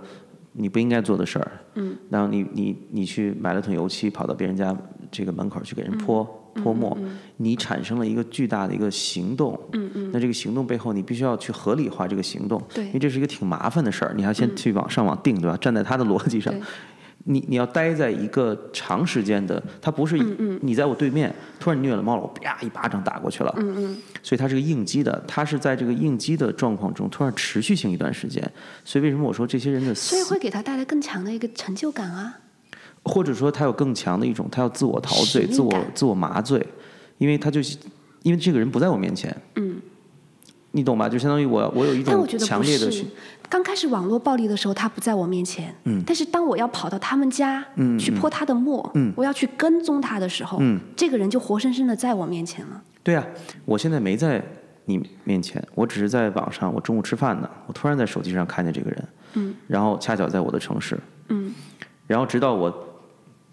[0.52, 1.50] 你不应该做的事儿。
[1.74, 1.96] 嗯。
[2.10, 4.76] 然后你你你去买了桶油漆，跑到别人家
[5.10, 6.22] 这个门口去给人泼
[6.54, 6.96] 泼墨，
[7.38, 9.58] 你产生了一个巨大的一个行动。
[9.72, 10.10] 嗯嗯。
[10.12, 12.60] 那这个行动背后，你必须要去合理化这个行动。
[12.74, 12.84] 对。
[12.86, 15.56] 因为这是一个挺麻烦的事儿，你还先去网上网定，对吧？
[15.56, 16.52] 站在他的逻辑上。
[17.30, 20.16] 你你要待在一个长时间的，他不是
[20.62, 23.54] 你在我对面，突然虐了猫了，我啪一巴掌打过去了，
[24.22, 28.42] 所以它是个应激的，它是在这个应激的状况中突然持续性一段时间，
[28.82, 32.38] 所以为什么我说这些人的，所以会给他带来更强的一个成就感啊，
[33.04, 36.66] 或者说他有更强的一种，他要自我陶醉、自我自我麻醉，
[37.18, 37.60] 因为他就
[38.22, 39.76] 因为这个人不在我面前，嗯，
[40.70, 41.06] 你懂吧？
[41.10, 42.90] 就相当于我我有一种强烈的。
[43.48, 45.74] 刚开始网络暴力的时候，他不在我面前。
[45.84, 46.02] 嗯。
[46.06, 52.82] 但是当我要跑到他们家，嗯，去泼他的墨，嗯，我要去跟踪他的时候，嗯，这个人就活生生的在我面前了。
[53.02, 53.26] 对啊，
[53.64, 54.42] 我现在没在
[54.84, 56.72] 你面前，我只是在网上。
[56.72, 61.54] 我中午吃饭呢，我突然在手机上看见这个人，嗯，然后恰巧在我的城市，嗯，
[62.06, 62.87] 然后直到我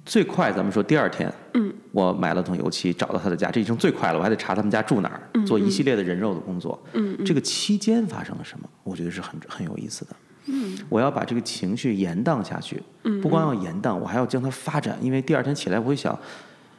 [0.06, 4.20] 最快，咱们说第二天，嗯，我买了桶油漆，找到他的家，这已经最快了。
[4.20, 6.80] 我还得查他们家住哪儿，做一系列的人肉的工作。
[6.94, 8.70] 嗯，这个期间发生了什么？
[8.84, 10.16] 我觉得是很很有意思的。
[10.46, 12.82] 嗯，我要把这个情绪延宕下去。
[13.04, 14.96] 嗯，不光要延宕，我还要将它发展。
[15.02, 16.18] 因为第二天起来，我会想，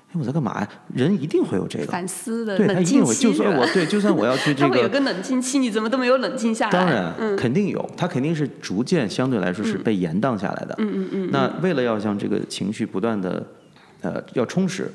[0.09, 0.69] 哎，我在干嘛呀？
[0.95, 3.14] 人一定会有这个反思的对他一定会。
[3.14, 6.71] 就算我对，就算我要去这个，他会有个冷静期，你怎么都没有冷静下来？
[6.71, 7.90] 当然，肯定有。
[7.97, 10.75] 他肯定是逐渐相对来说是被延宕下来的。
[10.79, 11.31] 嗯嗯嗯。
[11.33, 13.45] 那为了要让这个情绪不断的
[14.03, 14.88] 呃要充实，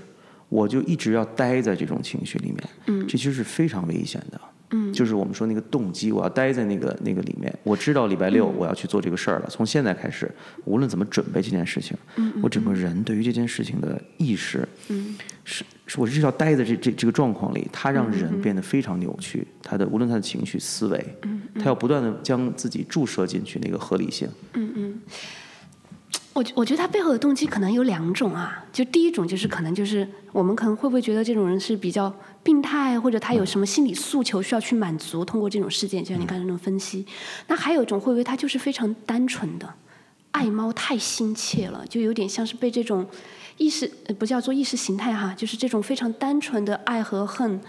[0.48, 2.64] 我就一直要待在这种情绪里面。
[2.88, 4.40] 嗯，这其实是非常危险的。
[4.72, 7.54] 嗯，就是我们说那个动机，我要待在那个那个里面。
[7.64, 9.48] 我知道礼拜六我要去做这个事儿了。
[9.50, 10.32] 从现在开始，
[10.66, 11.96] 无论怎么准备这件事情，
[12.42, 14.68] 我整个人对于这件事情的意识，
[15.44, 17.68] 是是，我是要待在这这这个状况里。
[17.72, 21.06] 它让人变得非常扭曲，他的无论他的情绪、思维，
[21.56, 24.28] 他要不断的将自己注射进去那个合理性。
[24.54, 25.00] 嗯嗯。
[26.34, 37.06] 我觉我觉得他背后的动机可能有两种啊，就第一种就是可能就是我们可能会不会觉得这种人是比较病态，或者他有什么心理诉求需要去满足，通过这种事件，就像你刚才那种分析。
[37.48, 39.74] 那还有一种会不会他就是非常单纯的
[40.32, 43.06] 爱猫太心切了，就有点像是被这种
[43.58, 47.60] 意识呃不叫做意识形态哈，就是这种非常单纯的爱和恨。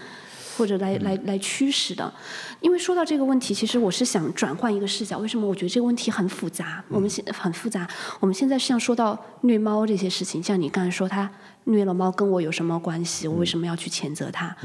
[0.57, 2.13] 或者来来来驱使的，
[2.61, 5.17] 因为说到这个问题，其实我是想转换一个视角。
[5.19, 6.83] 为什么我觉得这个问题很复杂？
[6.89, 7.87] 我们现很复杂。
[8.19, 11.29] 我们现在像说到虐猫这些事情，像你刚才说他
[11.65, 13.27] 虐了猫，跟我有什么关系？
[13.27, 14.55] 我为什么要去谴责他？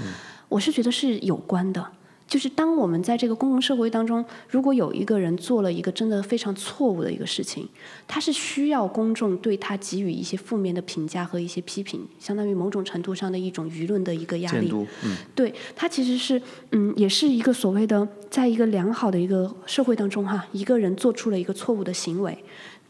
[0.48, 1.84] 我是觉得是有关的。
[2.28, 7.66] 就是当我们在这个公共社会当中，如果有一个人做了一个真的非常错误的一个事情，
[8.06, 14.70] 他是需要公众对他给予一些负面的评价和一些批评，相当于某种程度上的一种舆论的一个压力。
[15.04, 16.40] 嗯，对他其实是
[16.72, 22.36] 嗯，也是一个所谓的，在一个良好的一个社会当中哈，一个人做出了一个错误的行为，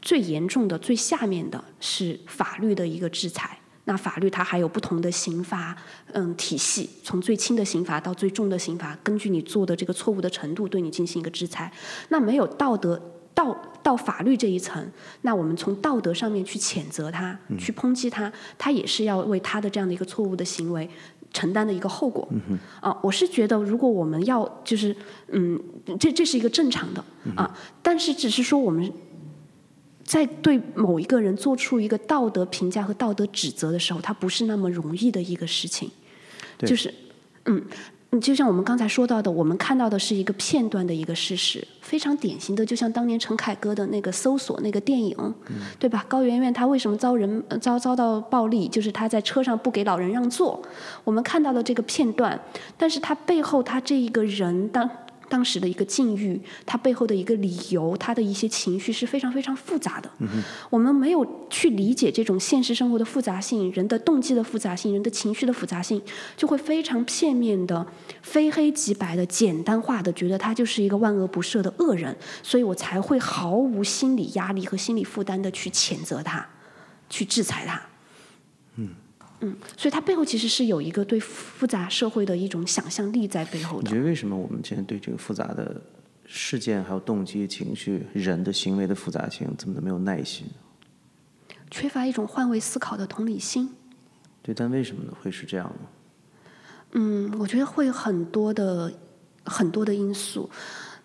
[0.02, 3.56] 最严重的、最下面的是法律的一个制裁。
[3.88, 5.74] 那法律它还有不同的刑罚，
[6.12, 11.72] 嗯，体系，从最轻的刑罚到最重的刑罚，根据你做的这个错误的程度，对你进行一个制裁。
[12.10, 13.00] 那没有道德
[13.32, 14.86] 到到法律这一层，
[15.22, 20.86] 那我们从道德上面去谴责他，去抨击他，他也是要为他的这样的一个错误的行为
[21.32, 22.28] 承担的一个后果。
[22.80, 24.94] 啊，我是觉得，如果我们要就是，
[25.28, 25.58] 嗯，
[25.98, 27.02] 这这是一个正常的
[27.34, 28.92] 啊，但是只是说我们。
[30.08, 35.90] 在对某一个人做出一个道德评价和道德指责的时候，它不是那么容易的一个事情。
[36.60, 36.92] 就是，
[37.44, 37.62] 嗯，
[38.18, 45.14] 就像我们刚才说到的，我们看到的是一个片段的一个事实，非常典型的，就像当年陈凯歌的那个搜索那个电影，
[45.78, 46.02] 对吧？
[46.08, 48.66] 高圆圆她为什么遭人遭遭到暴力？
[48.66, 50.58] 就是她在车上不给老人让座。
[51.04, 52.40] 我们看到了这个片段，
[52.78, 54.88] 但是她背后她这一个人当。
[55.28, 60.10] 当时的一个境遇，他背后的一个理由，他的一些情绪是非常非常复杂的。
[60.70, 66.00] 我们没有去理解这种现实生活的复杂性、人的动机的复杂性、人的情绪的复杂性，
[66.36, 67.86] 就会非常片面的、
[68.22, 76.46] 非黑即白的、简单化的觉得他就是一个万恶不赦的恶人，所以我才会毫无心理压力和心理负担的去谴责他，
[77.10, 77.80] 去制裁他。
[79.40, 79.50] 嗯。
[79.50, 83.84] 嗯，所以它背后其实是有一个对复杂社会的一种想象力在背后的。
[83.84, 85.80] 你觉得为什么我们现在对这个复杂的
[86.26, 90.46] 事件、还有动机、情绪、人的行为的复杂性，这么的没有耐心？
[91.70, 93.70] 缺乏一种换位思考的同理心。
[94.42, 95.12] 对，但为什么呢？
[95.20, 95.88] 会是这样呢？
[96.92, 98.92] 嗯，我觉得会有很多的
[99.44, 100.48] 很多的因素。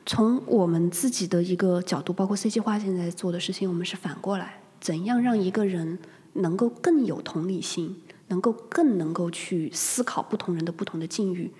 [0.05, 5.99] 从我们自己的一个角度，包括 C 计划现在做的事情，我们是反过来，怎样让一个人
[6.33, 8.01] 能够更有同理心？
[8.27, 11.51] 能够更能够去思考不同人的不同的境遇。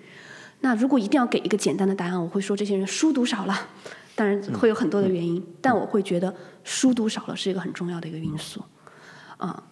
[0.60, 3.68] 那如果一定要给一个简单的答案，我会说这些人书读少了，
[4.14, 8.62] 当然会有很多的原因，但我会觉得书读少了是一个很重要的一个因素。
[9.36, 9.62] 啊，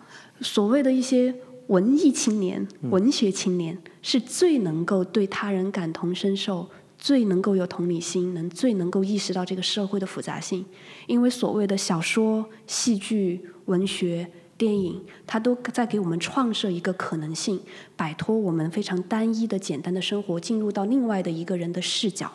[0.40, 1.35] 所谓的一些
[1.68, 10.66] 文艺青年、文学青年，是最能够对他人感同身受，最能够有同理心，能最能够意识到这个社会的复杂性。
[11.07, 14.31] 因为所谓的小说、戏剧、文学。
[14.62, 17.59] 电影，它都在给我们创设一个可能性，
[17.96, 22.31] 摆脱我们非常单一的、简单的生活，进入到另外的一个人的视角，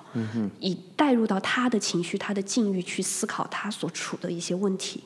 [0.59, 5.01] 以带入到他的情绪、他的境遇去思考他所处的一些问题。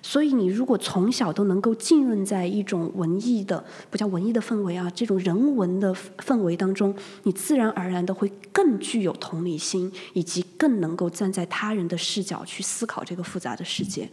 [0.00, 14.08] 所以，你如果从小都能够浸润在一种文艺的，不叫文艺的氛围啊，这种人文的氛围当中，你自然而然的会更具有同理心，以及更能够站在他人的视角去思考这个复杂的世界。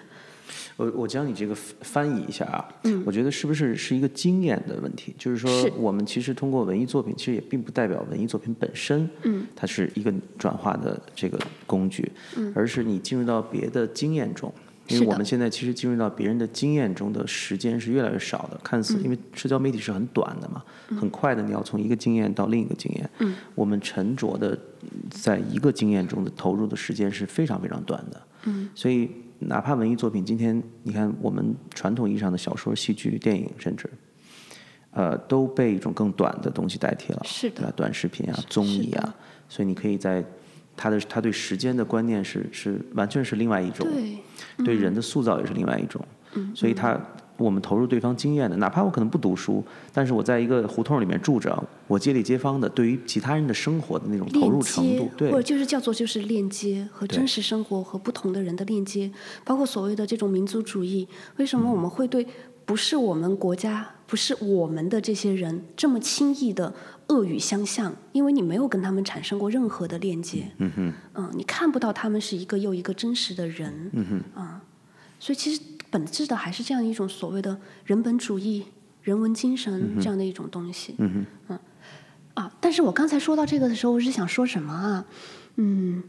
[0.82, 2.68] 我我将你这个翻译一下啊，
[3.06, 5.14] 我觉得是不是是一个经验的问题？
[5.16, 9.08] 就是说，我们其实通过文艺作品，其实也并不代表文艺作品本身，
[9.56, 12.12] 它是一个转化的这个工具，
[12.56, 14.52] 而是你进入到别的经验中。
[14.88, 20.64] 因为我们现在其实进入到别人的经验中的时间是越来越少的，看似因为社交媒体是很短的嘛，
[21.00, 23.08] 很快的，你要从一个经验到另一个经验，
[23.54, 24.58] 我们沉着的
[25.12, 28.68] 在一个经验中的投入的时间是非常非常短的，嗯。
[28.74, 29.12] 所以。
[29.42, 33.90] 哪怕文艺作品，今天你看我们传统意义上的小说、戏剧、电影，甚至，
[34.92, 39.16] 呃，都被一种更短的东西代替了，是的，短视频啊、综艺啊，
[39.50, 40.24] 所以你可以在
[40.76, 47.00] 他的他对时间的观念是是完全是另外一种，对，对人的塑造也是另外一种，嗯所以他。
[47.42, 59.12] 我们投入对方经验的，哪怕我可能不读书，但是我在一个胡同里面住着，我街里街坊的，对于其他人的生活的那种投入程度，对，或者就是叫做就是链接和真实生活和不同的人的链接，
[59.44, 62.26] 包括所谓的这种民族主义，为什么我们会对
[62.66, 66.74] 不是我们国家、不是我们的这些人这么轻易的
[67.08, 67.94] 恶语相向？
[68.12, 74.62] 因为你没有跟他们产生过任何的链接，嗯哼，嗯，你看不到他们是一个又一个真实的人，嗯哼，啊，
[75.20, 75.62] 所以其实。
[75.92, 78.66] 本质的还是这样一种所谓的人本主义、
[79.04, 80.96] 人文精神这样的一种东西。
[80.98, 81.60] 嗯嗯，
[82.34, 85.06] 啊，但是我刚才说到这个的时候，我是想说什么啊？
[85.58, 86.02] 嗯。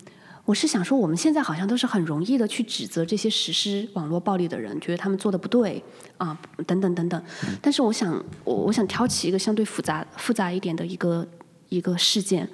[0.45, 5.81] 我是想说，我们现在好像都是很容易的去指责这些实施网络暴力的人，觉得他们做的不对
[6.19, 7.23] 啊，等等等等。
[7.61, 11.25] 但是我想，我我想挑起一个相对复杂复杂一点的一个
[11.69, 12.49] 一个事件，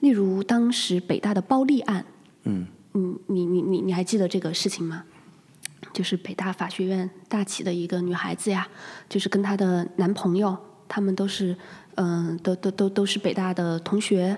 [0.00, 2.02] 例如当时北大的暴力案。
[2.44, 2.66] 嗯。
[2.94, 5.04] 嗯，你你你你还记得这个事情吗？
[5.92, 8.66] 就是北大法学院大几的一个女孩子呀，
[9.08, 10.56] 就是跟她的男朋友，
[10.88, 11.56] 他们都是
[11.96, 14.36] 嗯，都都都都是北大的同学。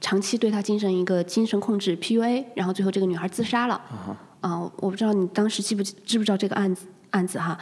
[0.00, 3.80] 长期对她进行一个精神控制 PUA，然后最后这个女孩自杀了。
[4.40, 7.58] 啊，我不知道你当时记不知不知道这个案子案子哈？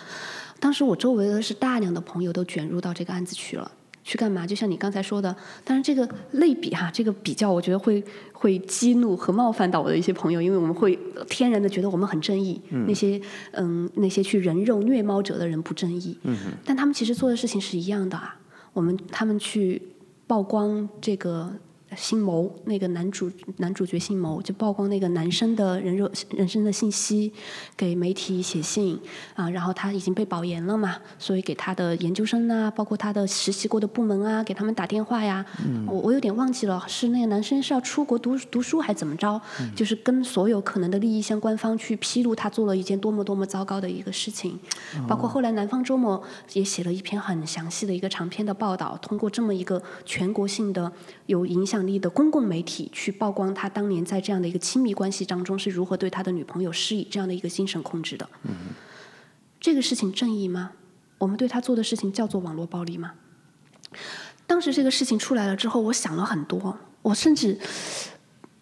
[0.60, 3.70] 当时我周围的是大量的朋友都卷入到这个案子去了，
[4.09, 4.47] 去干嘛？
[4.47, 13.21] 就像你刚才说的，当然这个类比哈，这个比较我觉得会会激怒和冒犯到我的一些朋友，因为我们会天然的觉得我们很正义，那些
[13.53, 16.16] 嗯那些去人肉虐猫者的人不正义，
[16.64, 18.35] 但他们其实做的事情是一样的啊。
[18.73, 19.83] 我们他们去
[20.27, 21.53] 曝光这个。
[21.96, 27.33] 姓谋那个男主男主角姓谋，就曝光那个男生的人肉人生的信息，
[27.77, 29.01] 给媒体写信
[29.35, 35.44] 啊，然后他已经被保研了嘛，所以给他的研究生啊，包括他的实习过的部门啊，给他们打电话呀。
[35.87, 39.40] 我我有点忘记了，是那个男生是要出国读读书还是怎么着？
[39.74, 44.59] 就是跟所有可能的利益相关方去披露他做了一件多么多么糟糕的一个事情，
[45.09, 46.22] 包括后来南方周末
[46.53, 50.92] 也写了一篇很详细的一个长篇的报道，通过这么一个全国性的
[51.24, 51.77] 有影响。
[51.86, 58.28] 力的公共媒体去曝光他当年在这样的一个亲密关系当中是如何对他的女朋友施以这样的一个精神控制的。
[59.60, 60.72] 这个事情正义吗？
[61.18, 63.12] 我们对他做的事情叫做网络暴力吗？
[64.46, 67.58] 当时这个事情出来了之后，我想了很多，我甚至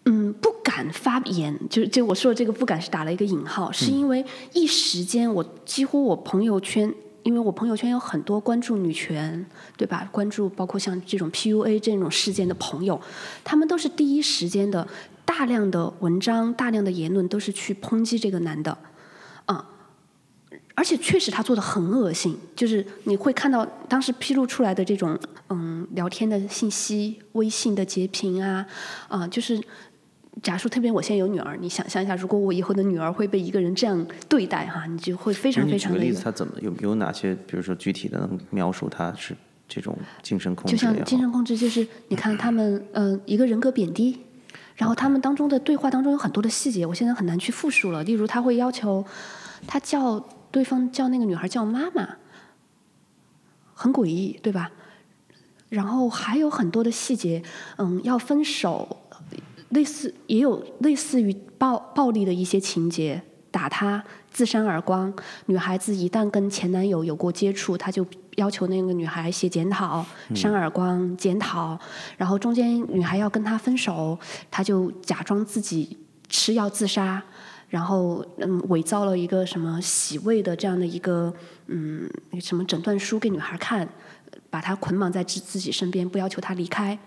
[0.05, 6.93] 嗯不敢发言，就就我说的这个不敢是打了一个引号，是因为一时间我几乎我朋友圈。
[7.27, 10.07] 因为我朋友圈有很多关注女权，对吧？
[10.13, 13.01] 关注包括像这种 PUA 这种事件的朋友，
[13.43, 14.87] 他们都是第一时间的
[15.25, 18.77] 大量的文章、大量的言论都是去抨击这个男的，
[19.45, 19.67] 啊，
[20.73, 28.65] 而且确实他做的很恶心，就是你会看到当时披露出来的这种嗯聊天的信息、微信的截屏啊，
[29.09, 29.61] 啊，就是。
[30.43, 35.97] 假说特别我现在有女儿，你想象一下，如果我以后的女儿会被一个人这样对待哈，你就会非常非常的。
[35.97, 39.35] 举个例子，他怎么有有哪些，比如说具体的能描述他是
[39.67, 40.75] 这种精神控制？
[40.75, 44.19] 就像精神控制，就是你看他们嗯一个人格贬低，
[44.75, 48.03] 然后他们当中的对话当中有很多的细节，我现在很难去复述了。
[48.03, 49.03] 例如他会要求
[49.65, 50.19] 他叫
[50.51, 52.07] 对方叫那个女孩叫妈妈，
[53.73, 54.71] 很诡异，对吧？
[55.69, 57.41] 然后还有很多的细节，
[57.77, 59.01] 嗯，要分手。
[59.69, 65.13] 类似也有类似于暴暴力的一些情节，打他自扇耳光。
[65.47, 71.77] 女孩子一旦跟前男友有过接触，他就要求那个女孩写检讨、扇耳光、检讨。
[72.17, 74.17] 然后中间女孩要跟他分手，
[74.49, 75.97] 他就假装自己
[76.29, 77.21] 吃药自杀，
[77.67, 81.33] 然后嗯伪造了一个什么洗胃的这样的一个
[81.65, 83.87] 嗯什么诊断书给女孩看，
[84.49, 86.97] 把她捆绑在自自己身边，不要求她离开。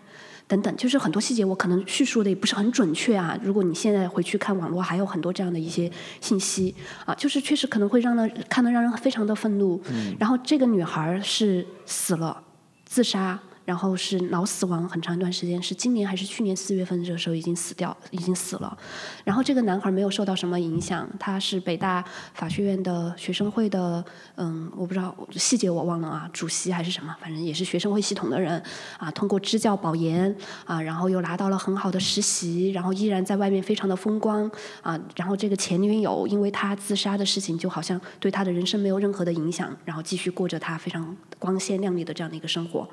[0.50, 3.38] 等等，就是很多细节，我可能叙述的也不是很准确啊。
[3.40, 5.88] 如果你现在回去看网络，还有很多这样的一些
[6.20, 9.80] 信息啊，就是确实可能会让人看得让人非常的愤怒。
[10.18, 12.42] 然后这个女孩是死了，
[12.84, 13.38] 自杀。
[13.70, 18.76] 然后是脑死亡很长一段时间，是今年还是去年四月份这个时候已经死掉，已经死了。
[19.22, 22.04] 然后这个男孩没有受到什么影响，他是北大
[22.35, 24.04] 法学院的学生会的，
[24.35, 28.61] 嗯，我不知道细节我忘了啊，主席还是什么，反正也是学生会系统的人
[28.98, 29.09] 啊。
[29.12, 34.50] 通过支教保研啊，然后又拿到了很好的实习，然后依然在外面非常的风光
[34.83, 34.98] 啊。
[35.14, 42.88] 然后这个前女友因为他自杀的事情，就好像对他的人生没有任何的影响，然后继续过着他非常光鲜亮丽的这样的一个生活。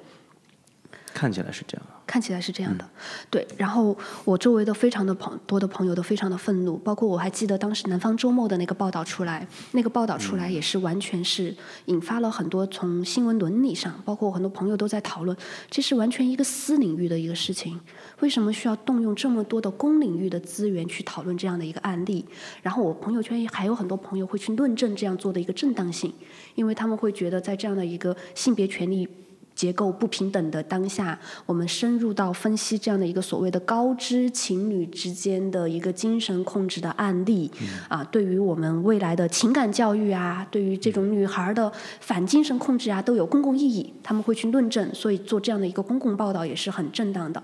[1.17, 2.87] 看起来是这样，看起来是这样的，
[3.31, 3.47] 对。
[3.57, 15.35] 然后我周围的非常的朋多的朋友都非常的愤怒，包括我还记得当时南方周末的那个报道出来，那个报道出来也是完全是引发了很多从新闻伦理上，包括我很多朋友都在讨论，
[15.71, 17.79] 这是完全一个私领域的一个事情，
[18.19, 22.23] 为什么需要动用这么多的公领域的资源去讨论这样的一个案例？
[22.61, 26.13] 然后我朋友圈还有很多朋友会去论证这样做的一个正当性，
[26.53, 29.09] 因为他们会觉得在这样的一个性别权利。
[29.57, 37.51] 结构不平等的当下，我们深入到分析这样的一个所谓的高知情侣之间的一个精神控制的案例，
[37.89, 43.91] 啊，对于我们未来的情感教育啊，对于这种女孩的反精神控制啊，都有公共意义。
[44.03, 47.41] 他们会去论证，所以做这样的一个公共报道也是很正当的。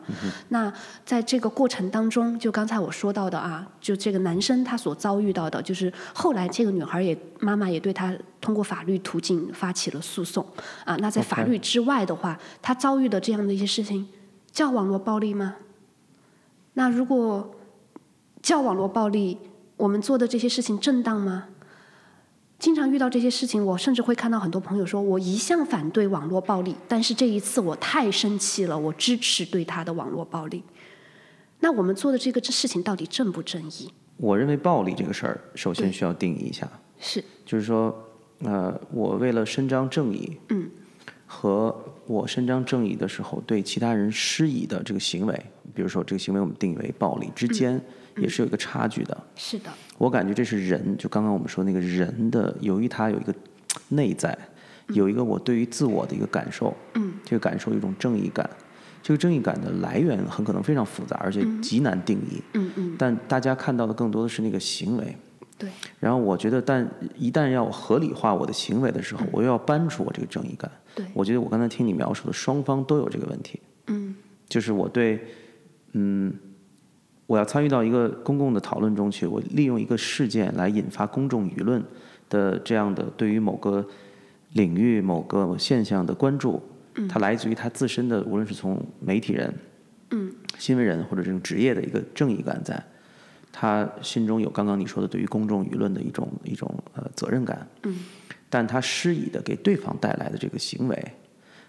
[0.50, 0.72] 那
[1.04, 8.14] 在这个过程当中，就刚才我说到的啊，就这个男生他所遭遇到的，就是后来这个女孩也妈妈也对他
[8.44, 10.46] 通过法律途径发起了诉讼
[10.84, 10.98] 啊。
[10.98, 14.06] 那在法律之外的话，他遭遇的这样的一些事情，
[14.52, 15.56] 叫网络暴力吗？
[16.74, 17.56] 那如果
[18.42, 19.38] 叫网络暴力，
[19.78, 21.46] 我们做的这些事情正当吗？
[22.60, 30.64] 经常遇到这些事情，我甚至会看到很多朋友说：“我一向反对网络暴力，但是这一次我太生气了，我支持对他的网络暴力。”
[31.60, 33.92] 那我们做的这个事情到底正不正义？
[34.18, 36.70] 我认为暴力这个事儿，首先需要定义一下，
[37.00, 37.94] 是，就是说，
[38.44, 40.70] 呃，我为了伸张正义，嗯，
[41.26, 41.76] 和
[42.08, 45.34] 我伸张正义的时候对其他人施以的这个行为，
[45.74, 47.82] 比如说这个行为我们定义为暴力之间。
[48.18, 49.24] 也是有一个差距的。
[49.36, 53.34] 是的，我感觉这是人，就刚刚我们说那个人的，由于他有一个
[53.90, 54.38] 内在，
[54.90, 58.48] 有一个我对于自我的一个感受，嗯，这个感受一种正义感，
[59.02, 65.18] 这个正义感的来源很可能非常复杂，而且极难定义，嗯嗯，但大家看到的更多的是那个行为，
[65.64, 66.86] 对，然后我觉得，但
[67.18, 74.14] 一旦要合理化我的行为的时候，我又要搬出我这个正义感，对，我觉得我刚才听你描述的双方都有这个问题，嗯，
[74.50, 75.26] 就是我对，
[75.94, 76.34] 嗯。
[77.26, 81.82] 我要参与到一个公共的讨论中去，我利用一个事件来引发公众舆论
[82.30, 83.84] 的这样的对于某个
[84.52, 86.62] 领域、某个现象的关注，
[87.08, 89.54] 它来自于他自身的，无论是从媒体人、
[90.12, 92.76] 嗯，新闻人或者这种职业的一个正义感，在
[93.54, 98.00] 他心中有刚刚你说的对于公众舆论的一种一种呃责任感，嗯，
[98.50, 101.14] 但他施以的给对方带来的这个行为。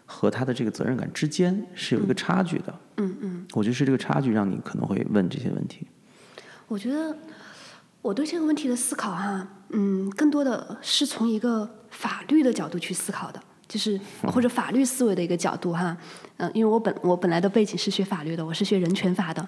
[0.07, 2.79] 和他的这个责任感之间是有一个差距的。
[2.99, 5.87] 嗯嗯，我觉得是这个差距让你可能会问这些问题。
[6.69, 7.17] 我觉得
[8.03, 15.97] 我对这个问题的思考哈，嗯，更多的是从一个法律的角度去思考的，就是或者法律思维的一个角度哈。
[16.37, 19.47] 嗯，因为我本我本来的背景是学法律的，我是学人权法的。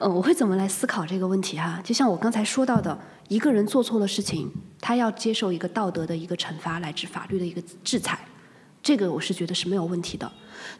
[0.00, 1.80] 嗯，我会怎么来思考这个问题哈？
[1.84, 2.98] 就像我刚才说到的，
[3.28, 8.18] 一个人做错了事情，他要接受一个道德的一个惩罚，乃至法律的一个制裁。
[8.82, 10.30] 这个我是觉得是没有问题的。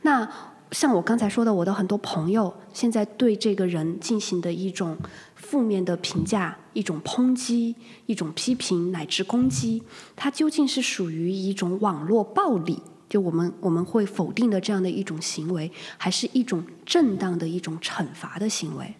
[0.03, 0.29] 那
[0.71, 4.97] 像我刚才说的，我的很多朋友现在对这个人进行的一种
[5.37, 7.75] 负面的评价、一种抨击、
[8.07, 9.83] 一种批评乃至攻击，
[10.17, 18.95] 它究竟是属于一种网络暴力，就我们我们会否定的这样的一种行为，还是一种正当的一种惩罚的行为？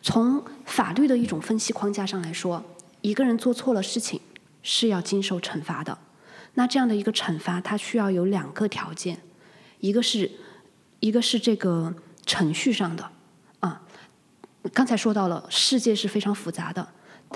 [0.00, 2.64] 从法律的一种分析框架上来说，
[3.02, 4.18] 一个人做错了事情
[4.62, 5.98] 是要经受惩罚的。
[6.54, 9.20] 那这样的一个惩罚，它需要有两个条件，
[9.80, 10.30] 一个是，
[11.00, 11.94] 一个是这个
[12.26, 13.08] 程序上的，
[13.60, 13.80] 啊，
[14.72, 16.86] 刚才说到了，世界是非常复杂的，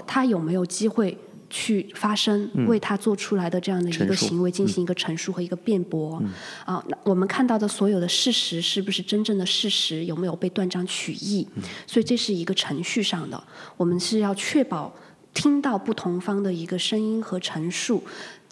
[0.07, 1.17] 他有没有机会
[1.49, 6.23] 去发声，为他做出来的这样的一个行为进行一个陈述和一个辩驳？
[6.65, 10.05] 啊，那我们看到的所有的事实是不是真正的事实？
[10.07, 11.47] 有没有被断章取义？
[11.87, 13.43] 所以这是一个程序上的，
[13.77, 14.93] 我们是要确保
[15.33, 18.03] 听到不同方的一个声音和陈述。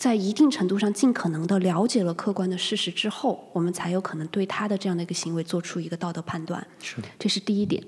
[0.01, 6.67] 在一定程度上，尽可能的了解了客观的事实之后，我们才有可能对他的这样的一个行为做出一个道德判断。
[6.83, 7.85] 是，这是第一点。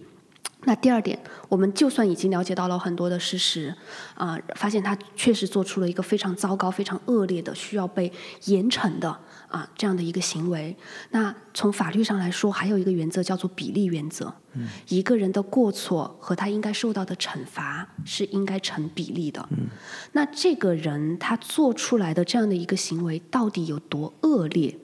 [0.65, 3.75] 那第二点，我们就算已经了解到了很多的事实，
[4.15, 8.13] 啊，发现他确实做出了一个非常糟糕、非常恶劣的、需要被
[8.45, 9.19] 严惩的
[9.53, 10.77] 啊这样的一个行为。
[11.11, 14.35] 那从法律上来说，还有一个原则叫做比例原则。
[14.55, 14.67] 嗯。
[14.89, 19.49] 一个人的过错和他应该受到的惩罚是应该成比例的。
[19.51, 19.69] 嗯。
[20.13, 24.77] 那这个人他做出来的这样的一个行为到底有多恶劣？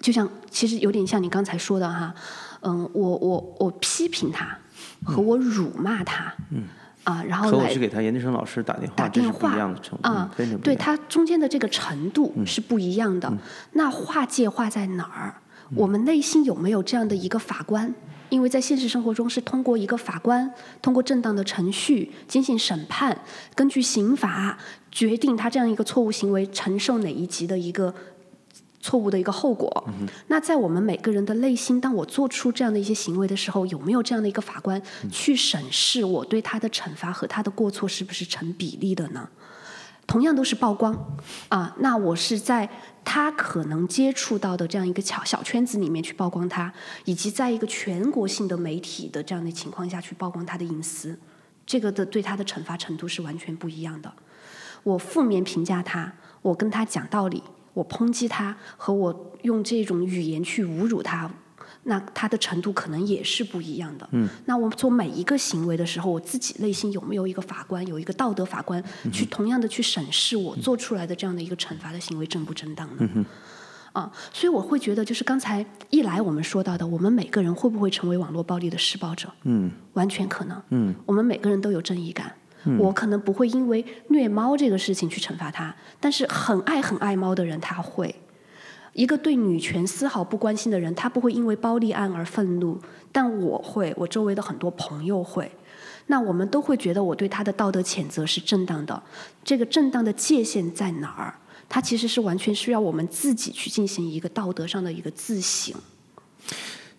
[0.00, 2.14] 就像其实有点像你刚才说的哈，
[2.60, 4.58] 嗯，我我我批评他。
[5.04, 6.32] 和我辱骂他，
[7.04, 10.30] 啊，然后和我去给他研究生老师打电话，打电话不一样的程度啊，
[10.62, 13.32] 对他中间的这个程度是不一样的。
[13.72, 15.34] 那划界划在哪儿？
[15.74, 17.92] 我们内心有没有这样的一个法官？
[18.28, 20.50] 因为在现实生活中是通过一个法官，
[20.80, 23.16] 通过正当的程序进行审判，
[23.54, 24.56] 根据刑法
[24.90, 27.94] 决定他这样一个错误行为承受哪一级的一个。
[28.82, 29.88] 错误的一个后果。
[30.26, 39.28] 那在我们每个人的内心，当我做出这样的一些行为的时候，有没有这样的一个法官去审视我对他的惩罚和他的过错是不是成比例的呢？
[40.04, 41.16] 同样都是曝光
[41.48, 42.68] 啊，那我是在
[43.04, 46.70] 他可能接触到的这样一个小小圈子里面去曝光他，
[47.04, 51.16] 以及在一个全国性的媒体的这样的情况下去曝光他的隐私，
[51.64, 54.12] 这个的对他的惩罚程度是完全不一样的。
[54.82, 56.12] 我负面评价他，
[56.42, 57.44] 我跟他讲道理。
[57.74, 61.30] 我抨击他和我用这种语言去侮辱他，
[61.84, 64.08] 那他的程度可能也是不一样的。
[64.12, 73.24] 嗯，那我做每一个行为的时候，我自己内心有没有一个法官，有一个道德法官，去同样的去审视我做出来的这样的一个惩罚的行为正不正当呢？
[73.92, 79.28] 啊，所以我会觉得，就是刚才一来我们说到的，我们每个人会不会成为网络暴力的施暴者？
[79.44, 80.62] 嗯完全可能。
[80.70, 82.32] 嗯我们每个人都有正义感。
[82.78, 88.14] 我可能不会因为虐猫这个事情去惩罚他，但是很爱很爱猫的人他会。
[88.92, 92.78] 一个对女权丝毫不关心的人，他不会因为暴力案而愤怒，
[93.10, 95.50] 但我会，我周围的很多朋友会。
[96.08, 99.02] 那我们都会觉得我对他的道德谴责是正当的，
[99.42, 101.34] 这个正当的界限在哪儿？
[101.68, 105.74] 它其实是完全需要我们自己去进行一个道德上的一个自省。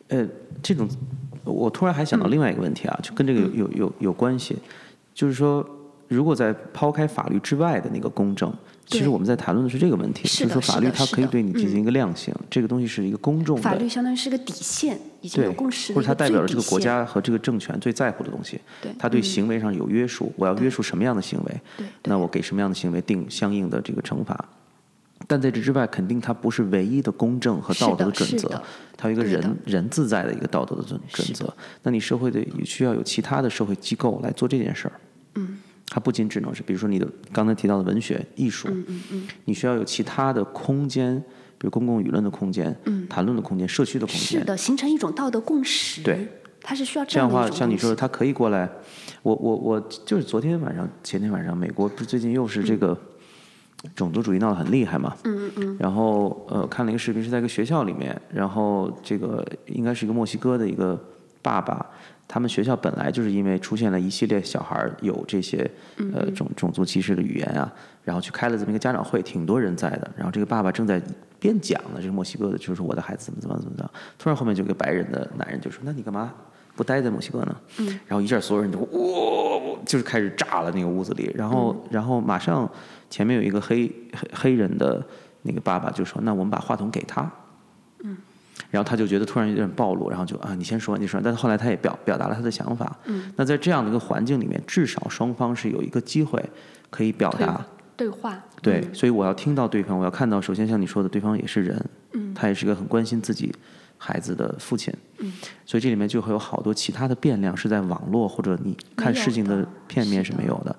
[0.08, 0.28] 呃，
[0.64, 0.90] 这种
[1.44, 4.58] 我突然还想到另外一个问题啊，就跟这个有有有有关系，
[5.14, 5.66] 就是说，
[6.08, 8.54] 如果在抛开法律之外的那个公正，
[8.86, 18.92] 其实我们在谈论的是这个问题，是就是说法律它可以对你进行一个量刑，这个东西是一个公众的，法律相当于是个底线，已经对，有共识或者它代表了这个国家和这个政权最在乎的东西，对。
[19.00, 24.46] 它对嗯行为上有约束，我要约束什么样的行为，那我给什么样的行为定相应的这个惩罚。
[25.28, 28.62] 但在这之外，肯定它不是唯一的公正和道德的准则，
[28.98, 31.52] 它有一个人人自在的一个道德的准准则。
[31.82, 34.94] 那你社会的也需要有其他的社会机构来做这件事儿。
[35.36, 41.18] 嗯，它不仅只能是，比如说你的刚才提到的文学、艺术，嗯嗯嗯，你需要有其他的空间，
[41.58, 44.40] 比如公共舆论的空间、嗯谈论的空间、社区的空间。
[44.40, 46.02] 是的，形成一种道德共识。
[46.04, 46.28] 对，
[46.62, 48.70] 它是需要这样的话，样的一种像你说的，东西他可以过来。
[49.24, 52.98] 我我我就是昨天晚上、前天晚上，美国不是最近又是这个
[53.96, 55.16] 种族主义闹得很厉害嘛？
[55.24, 60.98] 嗯嗯嗯，然后呃，看了一个视频，是在一个学校里面，然后这个应该是一个墨西哥的一个
[61.42, 61.86] 爸爸，
[62.28, 65.70] 他们学校本来就是因为出现了一系列小孩儿有这些
[66.14, 67.72] 呃种种族歧视的语言啊，
[68.04, 70.10] 然后去开了这么一个家长会，挺多人在的。
[70.16, 71.02] 然后这个爸爸正在
[71.40, 76.34] 边讲呢，这个墨西哥的，就是我的孩子怎么怎么怎么着，突然后面就有个白人的男人就说：“那你干嘛
[76.76, 82.70] 不待在墨西哥呢？”嗯，然后一下所有人就哇，就是开始炸了那个屋子里，然后然后马上
[83.14, 85.06] 前面有一个黑黑黑人的
[85.44, 87.32] 那个爸爸就说：“那我们把话筒给他。”
[88.72, 91.22] 然后他就觉得突然有点暴露，然后就啊，你先说，你说。
[91.24, 92.98] 但是后来他也表表达了他的想法。
[93.06, 93.32] 嗯。
[93.36, 96.44] 那在这样的一个环境里面，至少双方是有一个机会
[96.90, 97.64] 可以表达。
[97.96, 98.44] 对话。
[98.64, 103.54] 对，所以我要听到对方，我要看到，首先像你说的，对方也是人，嗯，他也是一个很关心自己
[104.00, 105.32] 孩子的父亲，嗯，
[105.68, 110.76] 所以这里面就会有好多其他的变量是在网络或者你看事情的的片面是没有的，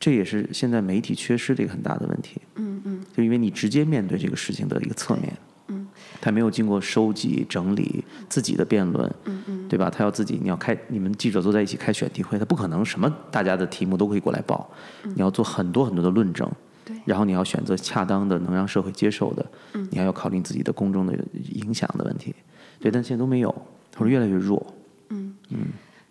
[0.00, 5.36] 这也是现在媒体缺失的一个很大的问题，嗯嗯，就因为你直接面对这个事情的一个侧面，
[5.66, 5.88] 嗯，
[6.20, 9.90] 他没有经过收集整理自己的辩论，嗯嗯，对吧？
[9.90, 14.70] 他要自己，你要开，你们记者坐在一起开选题会，他不可能什么大家的题目都可以过来报，
[15.02, 16.48] 你要做很多很多的论证，
[17.04, 19.44] 然后你要选择恰当的、能让社会接受的，
[19.74, 19.88] 嗯。
[19.90, 21.18] 你还要考虑自己的公众的
[21.52, 22.32] 影响的问题，
[22.78, 23.50] 对，但现在都没有，
[23.96, 24.64] 或者越来越弱，
[25.08, 25.34] 嗯。
[25.50, 25.58] 嗯。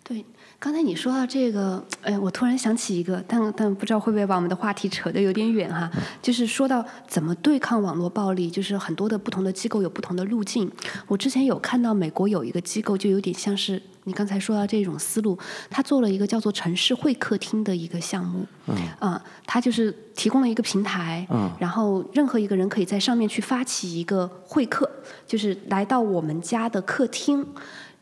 [0.04, 0.24] 对。
[0.60, 5.88] 刚才你说到这个，哎，我突然想起一个，但但不知道会不会把我们的话题扯得有点远哈。
[6.20, 10.68] 就是说到怎么对抗网络暴力，就是很多的不同的机构有不同的路径。
[11.06, 15.38] 我之前有看到美国有一个机构，就有点像是你刚才说到这种思路，
[15.70, 18.44] 他做了一个叫做城市会客厅的一个项目。
[18.66, 24.90] 嗯啊，他就是提供了一个平台，嗯然后任何一个人可以在上面去发起一个会客，
[25.24, 27.46] 就是来到我们家的客厅，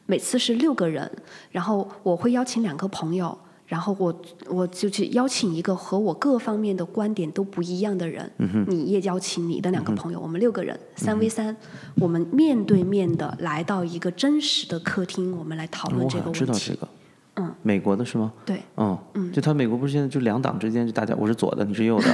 [0.06, 1.10] 每次是六个人，
[1.50, 3.36] 然后我会邀请两个朋友。
[3.68, 11.56] 然后我我就去邀请一个和我各方面的观点都不一样的人，嗯你也邀请你的两个朋友，我们六个人三 v 三，
[11.96, 16.46] 我们面对面的来到一个真实的客厅，我们来讨论这个问题。
[16.46, 16.88] 像知道这个，
[17.36, 18.32] 嗯，美国的是吗？
[18.44, 22.10] 对，嗯，就他美国不是现在就两党之间就大家我是左的，你是右的，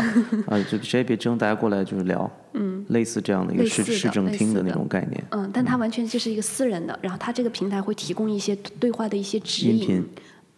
[0.47, 10.05] 啊，就谁也别争，大家过来就是聊，嗯，类似这样的一个市市政厅的那种概念，嗯，但它完全就是一个私人的，然后它这个平台会提供一些对话的一些指引，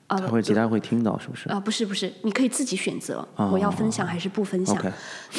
[0.06, 1.48] 啊他会其他人会听到，是不是？
[1.50, 3.50] 啊，不是不是，你可以自己选择哦。
[3.52, 4.76] 我要分享还是不分享。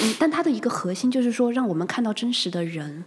[0.02, 3.04] 嗯，但它的一个核心就是说，让我们看到真实的人，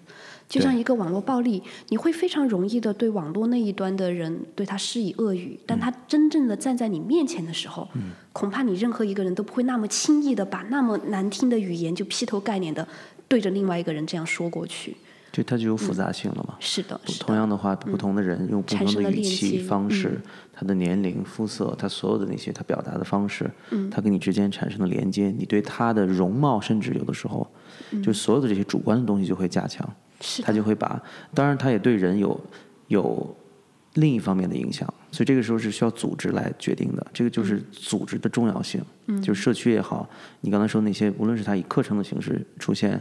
[0.48, 7.86] 就像一个网络暴力，你会非常容易的对网络那一端的人对他施以恶语，但他真正的站在你面前的时候，
[8.32, 12.88] 恐怕你任何一个人都不会那么轻易的把那么难听的语言就劈头盖脸的
[13.28, 14.96] 对着另外一个人这样说过去。
[15.30, 16.56] 就它就有复杂性了嘛。
[16.58, 17.24] 是的，是的。
[17.26, 20.18] 同样的话，不同的人用不同的语气接方式，
[20.54, 23.48] 他的年龄、肤色，他所有的那些他表达的方式，
[23.90, 27.46] 他跟你之间产生的连接，你对他的容貌，甚至有的时候，
[28.02, 29.86] 就所有的这些主观的东西就会加强，
[30.20, 31.00] 是他就会把，
[31.34, 32.40] 当然他也对人有
[32.88, 33.36] 有
[33.94, 38.82] 另一方面的影响，所以这个时候是需要组织来决定的，这个就是组织的重要性，
[39.22, 40.08] 就是社区也好，
[40.40, 43.00] 你刚才说那些，无论是他以课程的形式出现，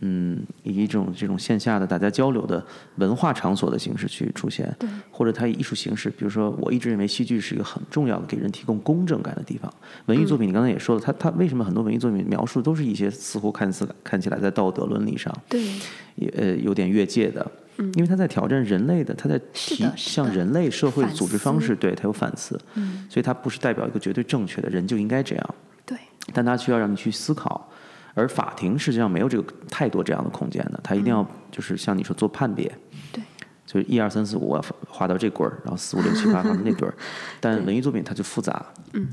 [0.00, 2.62] 嗯，以一种这种线下的大家交流的
[2.96, 4.70] 文化场所的形式去出现，
[5.10, 9.72] 或者它以艺术形式，比如说，我一直认为戏剧是一个很重要的给人提供公正感的地方。
[10.04, 15.62] 文艺作品，你刚才也说了，它它为什么很多文艺作品描述都是一些似乎看似看起来在道德伦理上，对，
[16.16, 25.54] 也呃有点越界的，嗯，因为他在挑战人类的，他在提向人类社会组织方式，对他有反思，嗯，所以它不是代表一个绝对正确的人就应该这样，
[25.86, 25.96] 对，
[26.34, 27.66] 但他需要让你去思考。
[28.16, 32.66] 而法庭实际上没有这个太多这样的空间的，他一定要就是像你说做判别，
[33.12, 33.22] 对，
[33.66, 36.94] 就是一二三四五我划到这棍儿，然后四五六七八划到那对儿，
[37.40, 38.64] 但文艺作品它就复杂，
[38.94, 39.06] 嗯。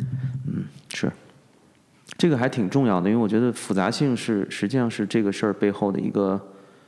[0.47, 1.11] 嗯是，
[2.17, 6.39] 这个还挺重要的，因为我觉得复杂性是实际上是这个事儿背后的一个，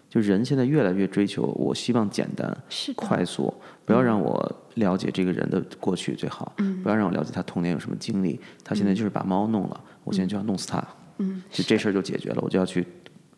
[0.10, 2.56] 就人现在越来越追求，我希望简单、
[2.96, 3.54] 快速，
[3.84, 10.82] 不要让我了解这个人的过去最好，不要让我了解他童年有什么经历，他现在就是把猫弄了，我现在就要弄死他。
[11.18, 12.86] 嗯，就这事儿就解决了，我就要去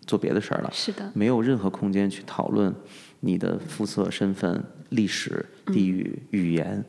[0.06, 0.70] 做别的事儿了。
[0.74, 2.74] 是的，没有任何空间去讨论
[3.20, 6.84] 你的肤色、身份、历史、地域、语言，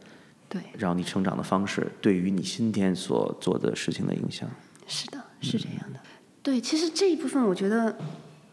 [0.49, 4.49] 对，然后你成长的方式对于你今天所做的事情的影响。
[4.86, 6.01] 是的，是这样的。
[6.43, 7.95] 对，其实这一部分我觉得，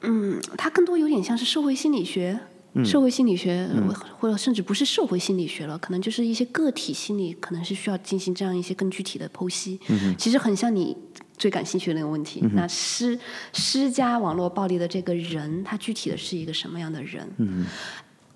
[0.01, 2.38] 嗯，它更多有点像是社会心理学，
[2.83, 3.69] 社会心理学，
[4.19, 9.79] 或者甚至不是社会心理学了，可能就是一些个体心理，可能是需要进行这样一些更具体的剖析。
[9.88, 10.97] 嗯其实很像你。
[11.38, 13.17] 最感兴趣的那个问题，那施
[13.53, 17.27] 施加网络暴力的这个人，他具体的是一个什么样的人？
[17.38, 17.65] 嗯，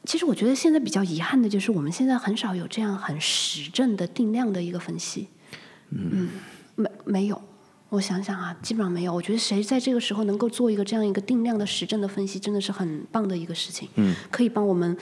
[0.06, 5.28] 其实我觉得现在比较遗憾的就是，我们现在很少有这样很实证的定量的一个分析。
[5.92, 6.30] 嗯，
[6.76, 7.42] 没没有，
[7.90, 9.14] 我想想啊，基本上没有。
[9.14, 13.88] 我觉得谁在这个时候能够做一个这样一个定量的实证的分析，真的是很棒的一个事情。
[13.96, 14.98] 嗯，可以帮我们。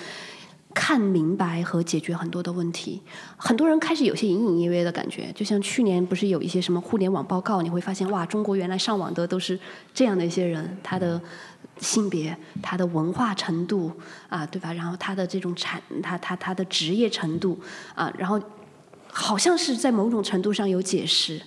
[0.80, 3.02] 看明白和解决很多的问题，
[3.36, 9.60] 很多人开始有些隐隐约约的感觉，就像去年不是有一些什么互联网报告，你会发现哇，中国原来上网的都是
[9.92, 11.20] 这样的一些人，他的
[11.80, 13.92] 性别、他的文化程度
[14.30, 14.72] 啊，对吧？
[14.72, 17.60] 然后他的这种产，他他他的职业程度
[17.96, 18.40] 啊，然后
[19.12, 21.42] 好像是在某种程度上有解释，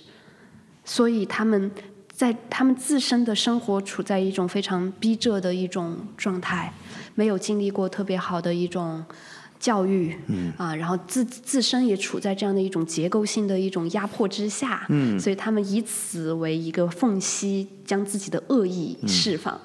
[0.83, 1.71] 所以他们
[2.21, 6.71] 在他们自身的生活处在一种非常逼仄的一种状态。
[7.15, 9.03] 没有经历过特别好的一种
[9.59, 10.15] 教育，
[10.55, 14.87] 啊，然后自自身也处在这样的一种结构性的一种压迫之下，
[15.19, 19.59] 所以他们以此为一个缝隙，将自己的恶意释放，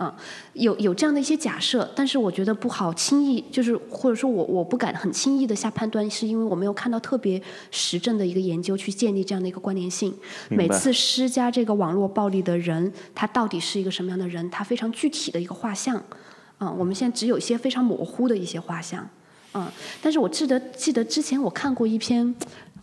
[0.00, 0.16] 啊，
[0.54, 7.40] 有有这样的一些假设，但是我觉得不好轻易，就是或者说我我不敢很轻易的下判断，是因为我没有看到特别
[7.70, 10.14] 实证的一个研究去建立这样的一个关联性。
[10.48, 14.48] 每次施加这个网络暴力的人，他到底是一个什么样的人？
[14.48, 16.02] 他非常具体的一个画像。
[16.56, 19.06] 啊，我们现在只有一些非常模糊的一些画像，
[19.54, 19.66] 嗯，
[20.02, 22.34] 但是我记得记得之前我看过一篇，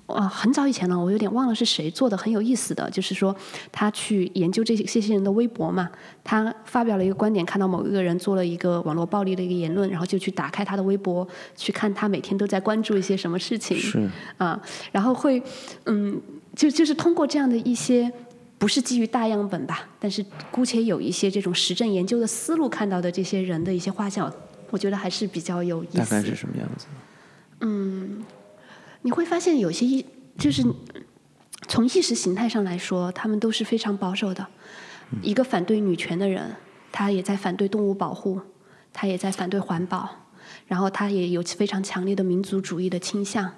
[0.07, 3.35] 啊，很早以前了，我有点忘了是谁做的，很有意思的，就是说
[3.71, 5.89] 他去研究这些这些人的微博嘛，
[6.23, 14.59] 他发表了一个观点，看到某一个人做了一个网络暴力的一个言论，然后就去打开他的微博，去看他每天都在关注一些什么事情，是啊，
[14.91, 15.41] 然后会
[15.85, 16.21] 嗯，
[16.55, 18.11] 就就是通过这样的一些。
[18.59, 24.33] 不是基于大样本吧，但是姑且有一些这种实证研究的思路，看到的这些人的一些画像，
[24.71, 25.99] 我觉得还是比较有意思。
[25.99, 26.87] 大概是什么样子？
[27.61, 28.25] 嗯，
[29.07, 30.05] 你会发现有些意，
[30.37, 30.61] 就是
[31.69, 34.45] 从意识形态上来说，他们都是非常保守的。
[35.21, 36.57] 一个反对女权的人，
[36.91, 38.41] 他也在反对动物保护，
[38.91, 40.27] 他也在反对环保，
[40.65, 43.49] 然后他也有非常强烈的民族主义的倾向。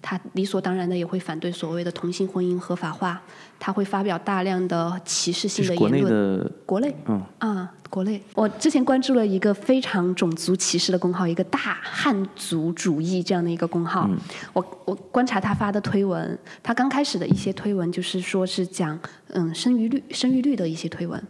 [0.00, 3.20] 他理所当然的也会反对所谓的同性婚姻合法化，
[3.58, 6.02] 他会发表大量的歧视性的言论。
[6.02, 8.22] 国内的，国内，嗯啊，国内。
[8.34, 14.08] 我之前关注了一个非常种族歧视的公号，一个大汉族主义这样的一个公号。
[14.52, 18.98] 我我观察他发的推文，他刚开始的一些推文就是说是讲
[19.30, 21.20] 嗯生育率生育率的一些推文，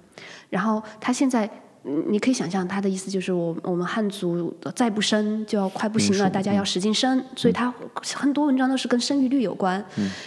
[0.50, 1.50] 然后他现在。
[1.82, 7.72] 你可以想象他的意思就是，我我们汉族再不生就要快不行了，大家要使劲生，所以他
[8.14, 9.82] 很多文章都是跟生育率有关。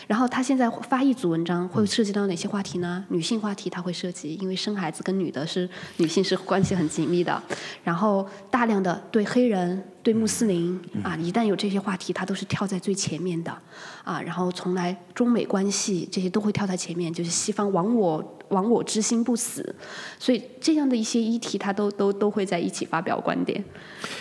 [0.08, 3.04] 然后他现在发一组文章，会涉及到哪些话题呢？
[3.10, 7.42] 女性话题他会涉及，因为生孩子跟女的是女性是关系很紧密的。
[7.84, 9.84] 然后大量的对黑人。
[10.04, 13.56] 对穆斯林啊，一旦有这些话题，他都是跳在最前面的
[14.04, 14.20] 啊。
[14.20, 19.76] 然后从来中美关系这些都会跳在前面，就是西方亡我亡我之心不死，
[20.20, 23.64] 所以这样的一些议题，他都都都会在一起发表观点，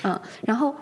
[0.03, 0.75] 嗯，然后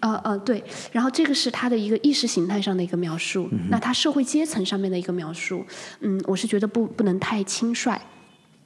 [0.00, 5.64] 呃呃对，然后这个是他的一个意识形态上的一个描述，那他社会阶层上面的一个描述，
[6.00, 8.00] 嗯，我是觉得不不能太轻率。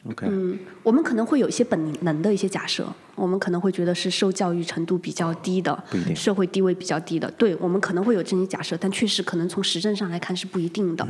[0.08, 5.84] OK，嗯，我们可能会有一些本能的一些假设，我们可能会觉得是受教育程度比较低的，
[6.14, 11.06] 社会地位比较低的，对我们可能会有这些假设，但确实可能从实证上来看是不一定的。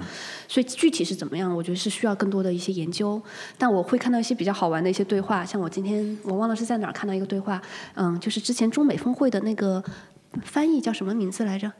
[0.48, 3.20] 所以具体是怎么样，我觉得是需要更多的一些研究。
[3.58, 7.60] 但我会看到一些比较好玩的一些对话，像我今天我忘了是在哪儿看到一个对话，
[7.94, 9.82] 嗯，就是之前中美峰会的那个
[10.42, 11.70] 翻译叫什么名字来着？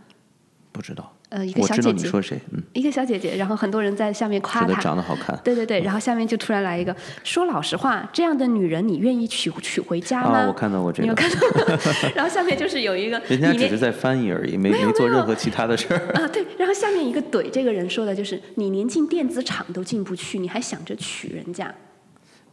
[0.72, 1.15] 不知道。
[1.28, 5.38] 呃，一个小姐姐，你说谁，嗯，一个小姐姐，然后很多人在下面夸她，长得好看。
[5.42, 10.38] 对对对，然后下面就突然来一个，说老实话，这样的女人你愿意娶娶回家吗？
[10.38, 11.80] 啊，我看到过这个，你有看到吗？
[12.14, 16.12] 然后下面就是有一个，人家只是在翻译而已，没没做任何其他的事儿。
[16.14, 21.74] 啊， 对，然后下面一个怼这个人说的就是，你连进电子厂都进不去，你还想着娶人家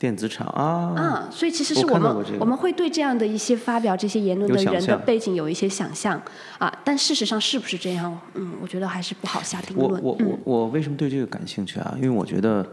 [0.03, 1.29] 电子厂啊，啊？
[1.31, 6.21] 所以其实是我们我们会对这样的一些发表这些言论的人的背景有一些想象
[6.59, 8.19] 啊，但事实上是不是这样？
[8.33, 9.89] 嗯，我觉得还是不好下定论。
[10.03, 11.93] 我我嗯我我为什么对这个感兴趣啊？
[11.95, 12.67] 因为我觉得，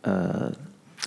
[0.00, 0.50] 呃，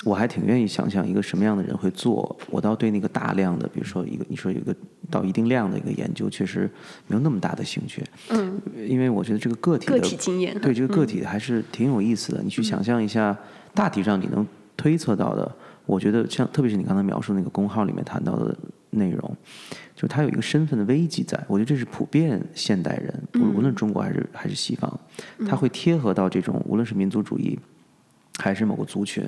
[0.06, 2.34] 我还挺愿意想象一个什么样的人会做。
[2.50, 4.74] 我倒对那个大量的，比如说一个你说有一个
[5.12, 6.72] 到一定量的一个研究，确实
[7.08, 8.02] 没有那么大的兴趣。
[8.30, 8.58] 嗯，
[8.88, 12.42] 因为我觉得这个个体个的体经验，对这个个体还是挺有意思的。
[12.42, 13.38] 你去想象一下，
[13.74, 14.48] 大体上你能
[14.78, 15.56] 推测到的，
[15.86, 18.56] 我觉得像特别是你刚才描述那个公号里面谈到的
[18.92, 19.38] 内容，
[19.96, 21.42] 就是他有一个身份的危机在。
[21.48, 25.00] 我觉得这是普遍现代人，无无论中国还是还是西方，
[25.48, 27.58] 他会贴合到这种无论是民族主义，
[28.38, 29.24] 还是某个族群，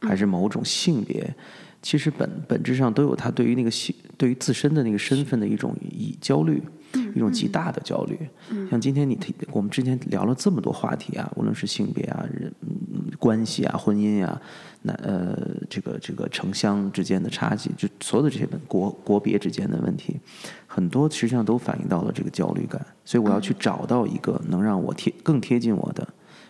[0.00, 1.34] 还是某种性别。
[1.80, 6.62] 其实本本质上都有他对于那个性，对于自身的那个身份的一种以焦虑，
[7.12, 8.16] 一种极大的焦虑。
[8.70, 12.71] 像今天你提，我们之前聊了这么多话题啊，无论是性别啊、人嗯
[13.22, 14.42] 关系啊、婚姻啊，
[14.82, 15.38] 那呃
[15.70, 20.18] 这个这个城乡之间的差距，就所有的这些问国国别之间的问题，
[20.66, 22.84] 很多实际上都反映到了这个焦虑感。
[23.04, 26.06] 所以我要去找到一个能让我贴更贴近我的。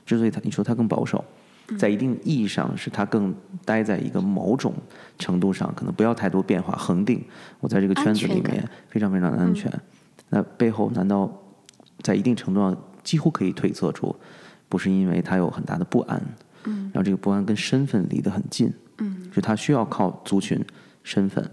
[0.07, 1.23] 之所以他你说他更保守，
[1.79, 3.35] 在一定意义上是他更
[3.66, 4.73] 待在一个某种
[5.18, 7.23] 程度上，可能不要太多变化，恒定
[7.61, 9.70] 我在这个圈子里面非常非常的安全。
[10.31, 11.31] 那背后难道
[12.01, 14.16] 在一定程度上几乎可以推测出，
[14.70, 16.20] 不是因为他有很大的不安，
[16.65, 20.63] 嗯，然后这个不安跟身份离得很近，嗯，就他需要靠族群
[21.03, 21.51] 身份，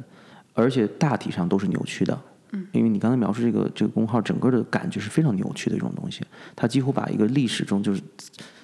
[0.53, 2.19] 而且大体上都是扭曲的。
[2.51, 6.21] 嗯，因为你刚才描述这个这个公号，整个的感觉是非常扭曲的一种东西。
[6.55, 8.01] 它几乎把一个历史中就是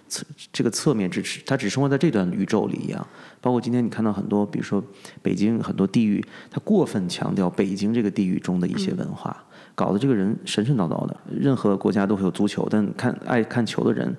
[0.08, 3.08] 侧这个侧面支持，它只生活在这段宇宙里一样。
[3.42, 4.84] 包括今天你看到很多，比如说
[5.22, 9.44] 北京很多地域，它过分强调北京这个地域中的一些文化，
[9.76, 11.16] 搞得这个人神神叨叨的。
[11.30, 14.16] 任何国家都会有足球，但看爱看球的人，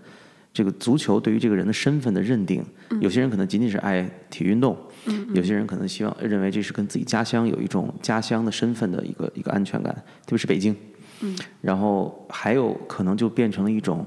[0.57, 2.65] 这个足球对于这个人的身份的认定，
[2.99, 4.75] 有些人可能仅仅是爱体育运动，
[5.35, 9.95] 有些人可能希望认为这是跟自己家乡有一种家乡的身份的一个一个安全感，
[10.25, 10.75] 特别是北京。
[11.61, 14.07] 然后还有可能就变成了一种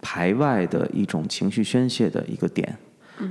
[0.00, 2.74] 排外的一种情绪宣泄的一个点。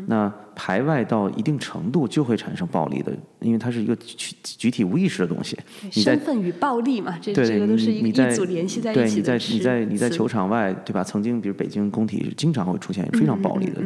[0.05, 5.57] 那排外到一定程度就会产生暴力的，因为它是一个具具体无意识的东西。
[5.81, 9.35] 你身份与暴力嘛，这对这个都是一你在一组联系在对，一起你在。
[9.55, 11.03] 你在你在球场外，对吧？
[11.03, 13.81] 曾经比如北京工体经常会出现非常暴力的，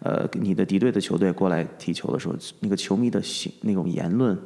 [0.00, 4.36] 呃，你的敌对的球队过来踢球的时候，那个球迷的行那种言论，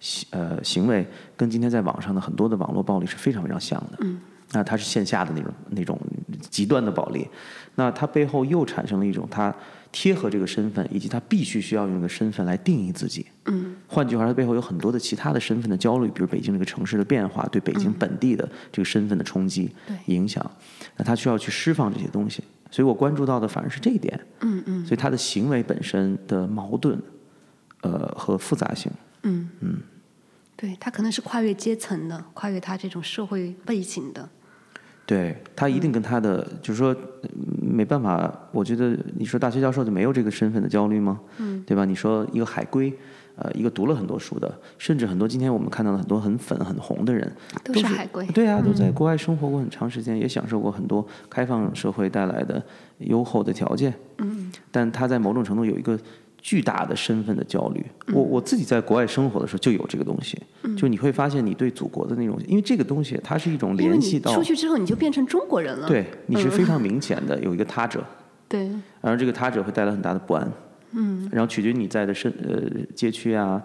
[0.00, 1.06] 行呃行为，
[1.36, 3.98] 跟今天在网上的很多的网络暴力是非常非常像的。
[4.00, 4.20] 嗯，
[4.52, 5.98] 那它是线下的那种那种
[6.50, 7.26] 极端的暴力，
[7.76, 9.54] 那它背后又产生了一种它
[9.92, 13.26] 贴合这个身份，以及他必须需要用这个身份来定义自己。
[13.44, 20.50] 嗯，换句话说，它背后有很多的其他的身份的焦虑，比如北京这个城市的变化对北京本地的这个身份的冲击、对影响，
[20.96, 22.42] 那他需要去释放这些东西。
[22.70, 24.18] 所以我关注到的反而是这一点。
[24.40, 26.98] 嗯嗯，所以他的行为本身的矛盾，
[27.82, 28.90] 呃和复杂性。
[29.24, 29.76] 嗯嗯
[30.56, 34.26] 对他可能是跨越阶层的，跨越他这种社会背景的。
[35.04, 37.30] 对他一定跟他的，就是说嗯
[37.60, 41.20] 没办法，我觉得你说大学教授就没有这个身份的焦虑吗？
[41.38, 41.84] 嗯，对吧？
[41.84, 42.92] 你说一个海归，
[43.34, 47.30] 呃，一个读了很多书的，甚至很多今天我们看到的很多很粉很红的人，
[47.64, 52.62] 都都是海归对啊，都在国外生活过很长时间，也享受过很多开放社会带来的
[52.98, 53.92] 优厚的条件。
[54.18, 55.98] 嗯，但他在某种程度有一个
[56.42, 57.82] 巨大的身份的焦虑。
[58.12, 60.36] 我我自己在国外生活的时候就有这个东西，
[60.76, 65.86] 就你会发现你对祖国的那种，因为这个东西它是一种联系到出去之后，你就变成中国人了。
[65.86, 68.04] 对，你是非常明显的有一个他者，
[68.48, 68.68] 对。
[69.00, 70.52] 然后这个他者会带来很大的不安，
[70.90, 72.60] 嗯，然后取决于你在的身呃
[72.94, 73.62] 街区啊，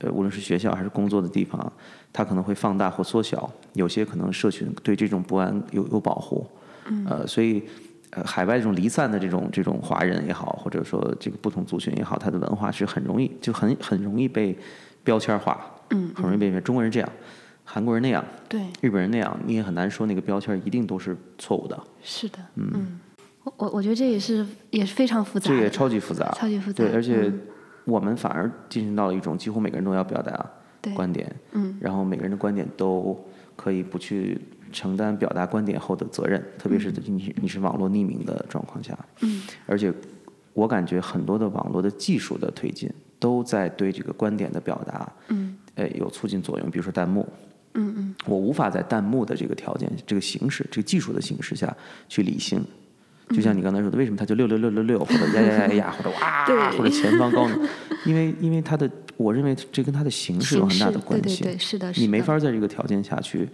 [0.00, 1.72] 呃无论是学校还是工作的地方，
[2.12, 6.46] 它可能会放大或缩小，有些可能社群对这种不安有有保护，
[6.86, 7.64] 嗯，呃，所以呃
[8.24, 14.56] 海外这种离散的这种这种华人也好，或者说这个不同族群也好，他的文化是很容易就很很容易被
[15.02, 17.08] 标签化，嗯，很容易被中国人这样，
[17.64, 21.78] 韩国人那样，对，日本人那样，你也很难说那个标签一定都是错误的。
[22.02, 23.00] 是的，嗯，
[23.42, 27.32] 我我我觉得这也是也是非常复杂的，这也超级复杂，超级复杂对，而且
[27.84, 30.46] 我们反而进行到了一种几乎每个人都要表达
[30.94, 33.18] 观点，嗯，然后每个人的观点都
[33.56, 34.40] 可以不去
[34.74, 39.90] 承担表达观点后的责任，特别是你你是网络匿名的状况下，嗯，而且
[40.52, 47.26] 我感觉很多的网络的技术的推进都在对这个观点的表达，嗯，呃，有促进作用，比如说弹幕。
[47.76, 51.76] 嗯嗯，我无法在弹幕的这个条件、这个形式、这个技术的形式下
[52.08, 52.64] 去理性，
[53.30, 57.68] 就像你刚才说的，为什么它就六六六六六， 或者呀呀呀呀，或者哇，或者前方高能？
[58.06, 61.42] 因为因为它的，我认为这跟它的形式有很大的关系。
[61.42, 62.04] 对对对，是的，是的。
[62.04, 63.48] 你没法在这个条件下去，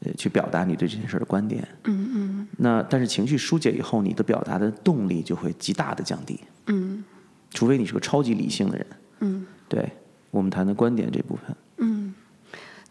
[0.00, 1.66] 呃，去表达你对这件事的观点。
[1.84, 2.48] 嗯嗯。
[2.58, 6.38] 那但是情绪疏解以后，你的表达的动力就会极大的降低。
[6.66, 7.04] 嗯。
[7.50, 8.86] 除非你是个超级理性的人。
[9.20, 9.46] 嗯。
[9.68, 9.90] 对
[10.30, 11.56] 我们谈的观点这部分。
[11.78, 12.14] 嗯。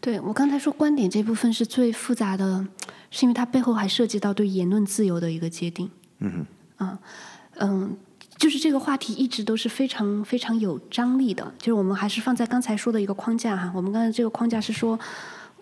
[0.00, 2.66] 对我刚才说观点这部分是最复杂的，
[3.10, 5.90] 是因为它背后还涉及到对言论自由的一个界定。
[6.20, 6.86] 嗯哼。
[6.86, 6.98] 啊，
[7.56, 7.96] 嗯，
[8.38, 11.52] 就是这个话题一直都是非常非常有张力的。
[11.58, 14.98] 就是我们还是放在刚才说的一个框架哈，我们刚才这个框架是说，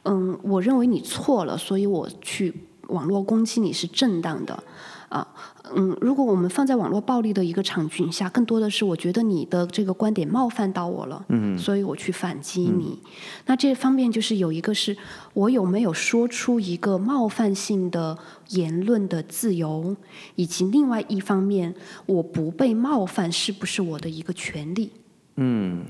[0.05, 2.55] 嗯，我认为你错了，所以我去
[2.89, 4.63] 网络攻击你是正当的。
[5.09, 5.27] 啊，
[5.75, 12.99] 嗯，如果我们放在网络暴力的一个场景下，更多的是我觉得你的这个观点冒犯到我了，嗯，所以我去反击你。
[13.47, 14.95] 那这方面就是有一个是
[15.33, 18.19] 我有没有说出一个冒犯性的
[18.51, 19.97] 言论的自由，
[20.35, 21.75] 以及另外一方面
[22.05, 24.93] 我不被冒犯是不是我的一个权利？
[25.37, 25.87] 嗯，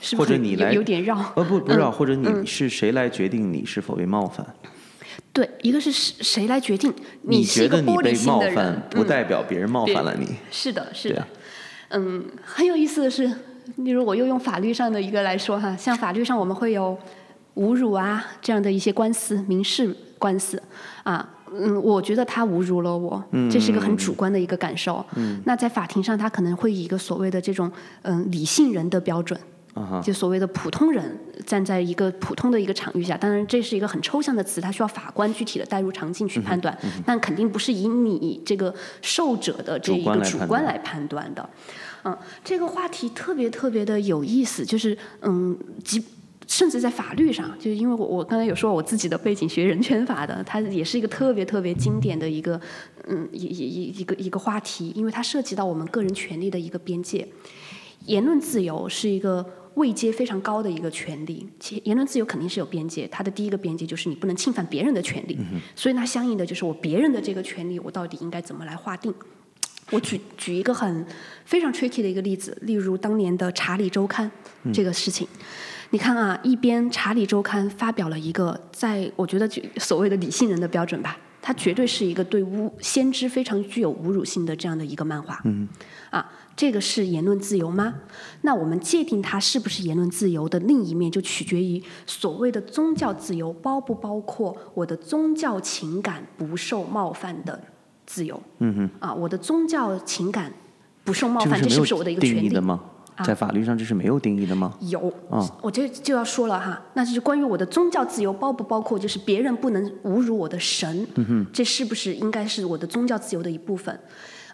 [0.00, 1.16] 是不是有有点绕？
[1.34, 4.46] 呃，不不绕，或者你是谁来决定你是否被冒犯？
[5.32, 6.92] 对，一个是谁来决定？
[7.22, 10.34] 你是一个玻璃心的人，不代表别人冒犯了你。
[10.50, 11.26] 是的，是的。
[11.88, 13.30] 嗯，很有意思的是，
[13.76, 16.96] 例如我又用法律上的一个来说哈，像法律上我们会有
[17.56, 20.62] 侮辱啊这样的一些官司，民事官司
[21.02, 21.28] 啊。
[21.52, 25.04] 嗯，我觉得他侮辱了我，这是一个很主观的一个感受。
[25.14, 27.70] 嗯，那在法庭上，他可能会以一个所谓的这种
[28.02, 29.38] 嗯理性人的标准。
[30.02, 41.46] 就所谓的普通人站在一个普通的一个场域下，当然这是一个很抽象的词，它需要法官具体的带入场景去判断，但肯定不是以你这个受者的这一个主观来判断的。
[42.04, 45.54] 嗯，这个话题特别特别的有意思，就是嗯，
[45.84, 46.02] 即
[46.46, 52.58] 甚至在法律上，就是因为我我刚才有说我自己的背景学人权法的，它也是一个特别特别经典的一个
[53.08, 57.28] 嗯一一一一个一个话题，因为它涉及到我们个人权利的一个边界。
[58.06, 59.44] 言论自由是一个。
[59.76, 63.06] 位阶非常高的一个权利，其言论自由肯定是有边界。
[63.08, 65.38] 它的第一个边界就是你不能侵犯别人的权利，
[65.74, 69.12] 所以那相应的就是我别人的这个权利，我到底应该怎么来划定？
[69.90, 71.06] 我举 举一个很
[71.44, 74.30] 非常 tricky 的一个例子，例如当年的《查理周刊》
[74.72, 75.28] 这个事情。
[75.90, 85.40] 你看啊，一边《查理周刊》发表了一个，在我觉得就所谓的理性人的标准吧，它绝对是一个对侮先知非常具有侮辱性的这样的一个漫画。
[85.44, 85.68] 嗯
[86.10, 86.26] 啊。
[86.56, 87.94] 这个是言论自由吗？
[88.40, 97.60] 那我们界定它是不是言论自由的另一面，就取决于所谓的宗教自由包不包括我的宗教情感不受冒犯的
[98.06, 98.42] 自由。
[98.60, 98.90] 嗯哼。
[98.98, 100.50] 啊，我的宗教情感
[101.04, 102.80] 不受冒犯，这是不是我的一个权利的吗？
[103.24, 104.74] 在法律上这是没有定义的吗？
[104.80, 105.12] 有。
[105.60, 111.06] 我这就要说了哈，那就是关于我的宗教自由包不包括，就是别人不能侮辱我的神。
[111.16, 111.46] 嗯哼。
[111.52, 113.98] 这是不是应该是我的宗教自由的一部分？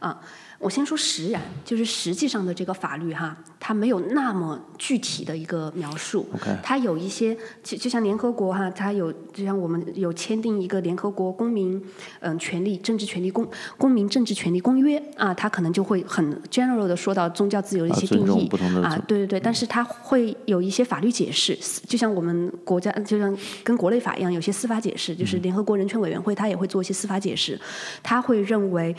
[0.01, 0.21] 啊。
[0.63, 6.25] 我先说实然，就是实际上的这个法律哈，它没有那么具体的一个描述。
[6.63, 11.83] 它有一些，就就像联合国哈，它有就像我们有签订一个联合国公民
[12.21, 13.45] 嗯权利政治权利公
[13.77, 18.49] 公民政治权利公约啊，它可能就会很 general 的说到宗教自由的一些定义
[18.85, 21.59] 啊，对对对，但是它会有一些法律解释，
[21.89, 27.61] 就像我们国家就像跟国内法一样，有些司法解释，就是联合国人权委员会它也会做一些司法解释，
[28.01, 28.95] 它会认为。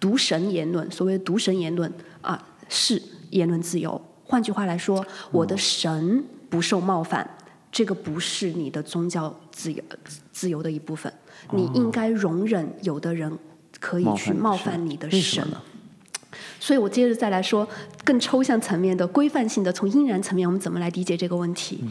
[0.00, 4.00] 独神言论，所谓独神言论啊，是言论自由。
[4.24, 7.28] 换句话来说，我的神不受冒犯，
[7.72, 9.82] 这个不是你的宗教自由
[10.30, 11.12] 自由的一部分。
[11.52, 13.32] 你应该容忍有的人
[13.80, 15.46] 可以去冒犯你的神。
[16.60, 17.66] 所以我接着再来说
[18.04, 21.82] 更抽象层面的规范性的，从应然层面，我们怎么来理解这个问题？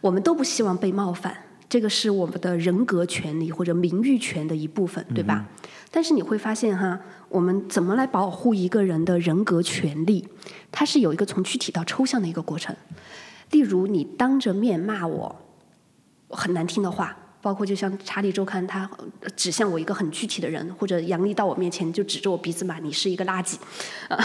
[0.00, 1.34] 我们都不希望被冒犯，
[1.68, 5.46] 这个是我们的人格权利或者名誉权的一部分，对吧？
[5.90, 10.26] 但是你会发现哈，我们怎么来保护一个人的人格权利？
[10.70, 12.74] 它是有一个从具体到抽象的一个过程。
[13.50, 15.34] 例如，你当着面骂我
[16.28, 18.88] 很难听的话，包括就像《查理周刊》他
[19.34, 23.56] 指向我一个很具体的人，或者杨丽到我面前就指着我鼻子骂你是一个垃圾，
[24.08, 24.16] 啊，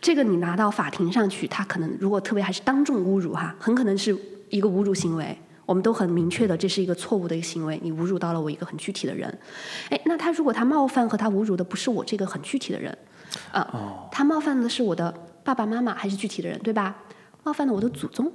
[0.00, 4.16] 这个你拿到法庭上去，他可能如果特别还是当众侮辱哈，很可能是
[4.48, 5.38] 一个侮辱行为。
[5.66, 9.38] 我们都很明确的，这是一个错误的一个行为，你侮辱到了我一个很具体的人。
[9.90, 12.96] 哎，那他如果他冒犯和他侮辱的不是我这个很具体的人，
[13.52, 15.12] 啊，他冒犯的是我的
[15.42, 16.94] 爸爸妈妈还是具体的人，对吧？
[17.42, 18.32] 冒犯了我的祖宗，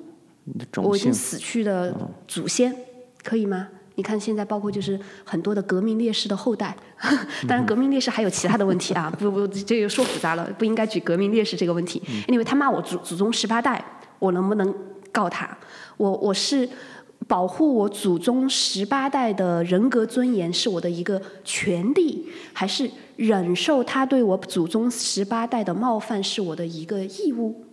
[0.77, 1.95] 我已经死去的
[2.27, 2.75] 祖先，
[3.23, 3.67] 可以吗？
[3.95, 6.73] 你看现在包括就是很多的革命烈士的后代，
[7.47, 13.83] 当然革命烈士还有其他的问题啊， 不不，这个说复杂了，不应该举革命烈士这个问题，因为他骂我祖祖宗十八代，
[14.19, 14.73] 我能不能
[15.11, 15.57] 告他？
[15.97, 16.69] 我我是
[17.29, 27.63] 保护我祖宗十八代的人格尊严是我的一个权利，还是忍受他对我祖宗十八代的冒犯是我的一个义务？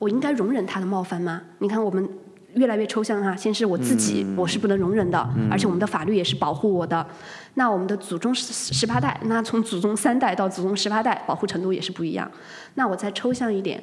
[0.00, 1.40] 我应该容忍他的冒犯吗？
[1.60, 2.06] 你看我们
[2.54, 7.06] 越来越抽象哈，先是我自己，我是不能容忍的，而且我们的法律也是保护我的。
[7.54, 12.28] 那我们的祖宗十十八代，那从祖宗三代到祖宗十八代，保护程度也是不一样。
[12.74, 13.80] 那我再抽象一点，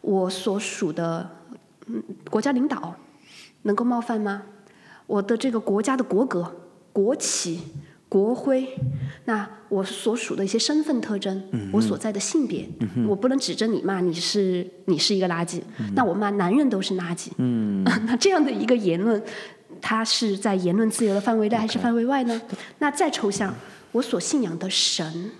[0.00, 1.28] 我所属的
[1.88, 2.94] 嗯国家领导
[3.62, 4.42] 能够冒犯吗？
[5.06, 6.54] 我的这个国家的国格、
[6.92, 7.60] 国旗、
[8.08, 8.66] 国徽，
[9.24, 11.42] 那我所属的一些身份特征，
[11.72, 12.68] 我所在的性别，
[13.06, 15.60] 我不能指着你骂你是你是一个垃圾，
[15.94, 17.30] 那我骂男人都是垃圾，
[18.06, 19.22] 那这样的一个言论，
[19.80, 22.40] 它是在言论自由的范围内还是范围外呢？
[22.78, 23.54] 那再抽象，
[23.92, 25.30] 我所信仰的神。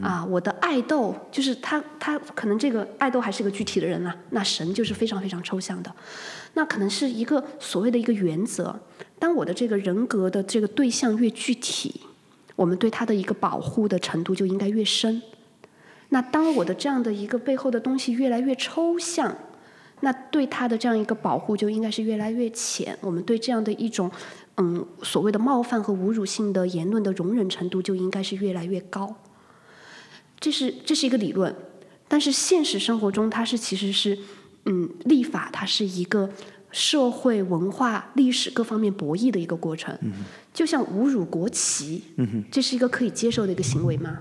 [0.00, 5.94] 啊，我的爱豆就是他，他可能这个爱豆还是个具体的人啊，那神就是非常非常抽象的，
[6.54, 8.78] 那可能是一个所谓的一个原则。
[9.18, 12.00] 当我的这个人格的这个对象越具体，
[12.56, 15.22] 我们对他的一个保护的程度就应该越深。
[16.10, 19.36] 那当我的这样的一个背后的东西越来越抽象，
[20.00, 22.96] 那对他的这样一个保护就应该是越来越浅。
[23.00, 24.10] 我们对这样的一种
[24.56, 29.16] 嗯所谓的冒犯和侮辱性的言论的容忍程度就应该是越来越高。
[30.38, 31.54] 这是这是一个理论，
[32.06, 34.18] 但是现实生活中它是其实是
[34.66, 36.30] 嗯立法，它是一个
[36.70, 39.96] 社会文化历史各方面博弈的一个过程。
[40.52, 42.02] 就像侮辱国旗，
[42.50, 44.18] 这是一个可以接受的一个行为吗？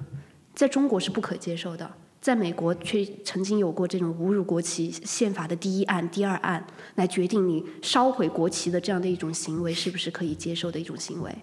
[0.53, 1.89] 在中国是不可接受的，
[2.21, 6.65] 在美国却曾经有过这种侮辱国旗宪法的第一案、第二案，
[6.95, 11.35] 来决定你烧毁国旗的这样的一种行为是不是可以接受的一种行为。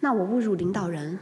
[0.00, 1.18] 那我侮辱领导人。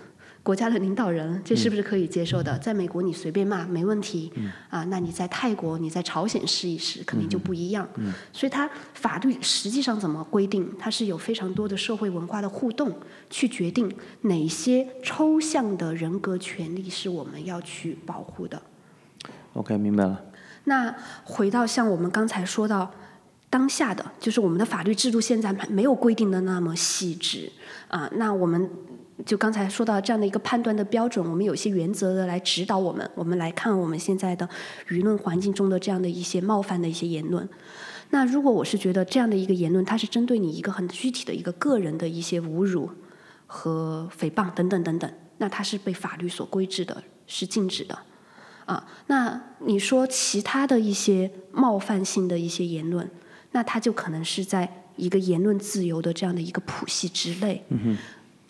[0.48, 2.56] 国家的领导人，这是不是可以接受的？
[2.56, 4.32] 在美国，你随便骂没问题，
[4.70, 7.86] 啊，那你在泰国、你在朝鲜试一试，肯定就不一样。
[8.32, 10.66] 所以，它法律实际上怎么规定？
[10.78, 12.96] 它是有非常多的社会文化的互动，
[13.28, 18.62] 去决定哪些抽象的人格权利是我们要去保护的。
[19.52, 20.18] OK，明白了。
[20.64, 20.94] 那
[21.24, 22.90] 回到像我们刚才说到
[23.50, 27.52] 当下的，就是我们的法律制度现在没有规定的那么细致
[27.88, 28.08] 啊。
[28.14, 28.70] 那我们
[29.26, 33.10] 就刚才说到这样的一个判断的标准，我们有一些原则的来指导我们。
[33.14, 34.48] 我们来看我们现在的
[34.88, 37.48] 舆论环境中的这样的一些冒犯的一些言论。
[38.10, 42.88] 那如果我是觉得这样的一个言论，它是针对你一个很具体的一个个人的一些侮辱
[43.46, 47.98] 和诽谤等等等等，那它是被法律所规制的，是禁止的。
[48.66, 53.10] 啊，那你说其他的一些冒犯性的一些言论，
[53.52, 57.64] 那它就可能是在一个言论自由的这样的一个谱系之内。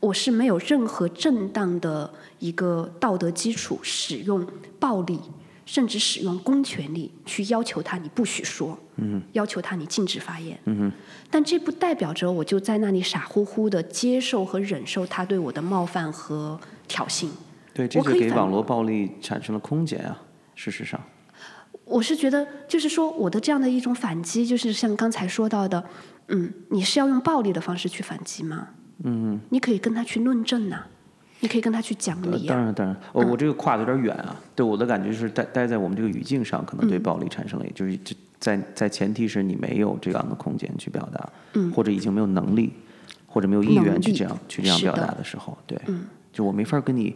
[0.01, 4.46] 我是没有任何正当的一个道德基础，使用
[4.78, 5.18] 暴力，
[5.66, 8.78] 甚至使用公权力去要求他你不许说，
[9.32, 10.57] 要求他你禁止发言。
[11.30, 17.28] 但这不代表着我就在那里傻乎乎的接受和忍受他对我的冒犯和挑衅。
[17.74, 20.22] 对，这就我可以反给网络暴力产生了空间啊。
[20.55, 21.01] 事实上，
[21.84, 25.84] 我是觉得，就是说，我的这样的一种反击，就是像刚才说到的，
[26.28, 28.68] 嗯，你是要用暴力的方式去反击吗？
[29.05, 30.84] 嗯，你可以跟他去论证呐、
[31.40, 32.49] 你可以跟他去讲呃理啊。
[32.49, 34.34] 当然当然，我我这个跨的有点远啊。
[34.57, 42.72] 对我的感觉是待待在我们这个语境上，可能对暴力产生了，也就是这在在前提是你没有这样的空间去表达，嗯或者已经没有能力，
[43.26, 45.78] 或者没有意愿去这样去这样表达的时候，对，
[46.32, 47.14] 就我没法跟你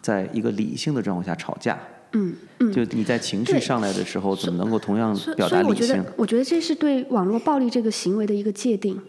[0.00, 1.78] 在一个理性的状况下吵架。
[2.12, 2.70] 嗯嗯。
[2.70, 9.00] 就你在情绪上来的时候，怎么能够同样，表达理性所以我觉得？，我觉得这是对网络暴力这个行为的一个界定。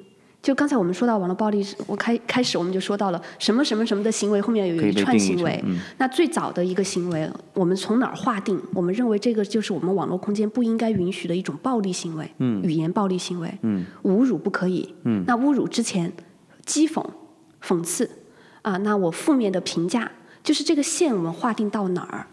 [0.43, 5.57] 就刚才我们说到网络暴力，我开开始我们就说到了什么什么什么的行为，后面有一串行为。
[5.65, 8.61] 嗯那最早的一个行为，我们从哪儿划定？
[8.73, 14.93] 我们认为这个就是我们网络空间不应该允许的一种暴力行为，嗯语言暴力行为，嗯侮辱不可以。
[15.05, 16.11] 嗯那侮辱之前，
[16.65, 17.01] 讥讽、
[17.65, 18.09] 讽刺
[18.63, 20.11] 啊，那我负面的评价，
[20.43, 22.27] 就是这个线我们划定到哪儿？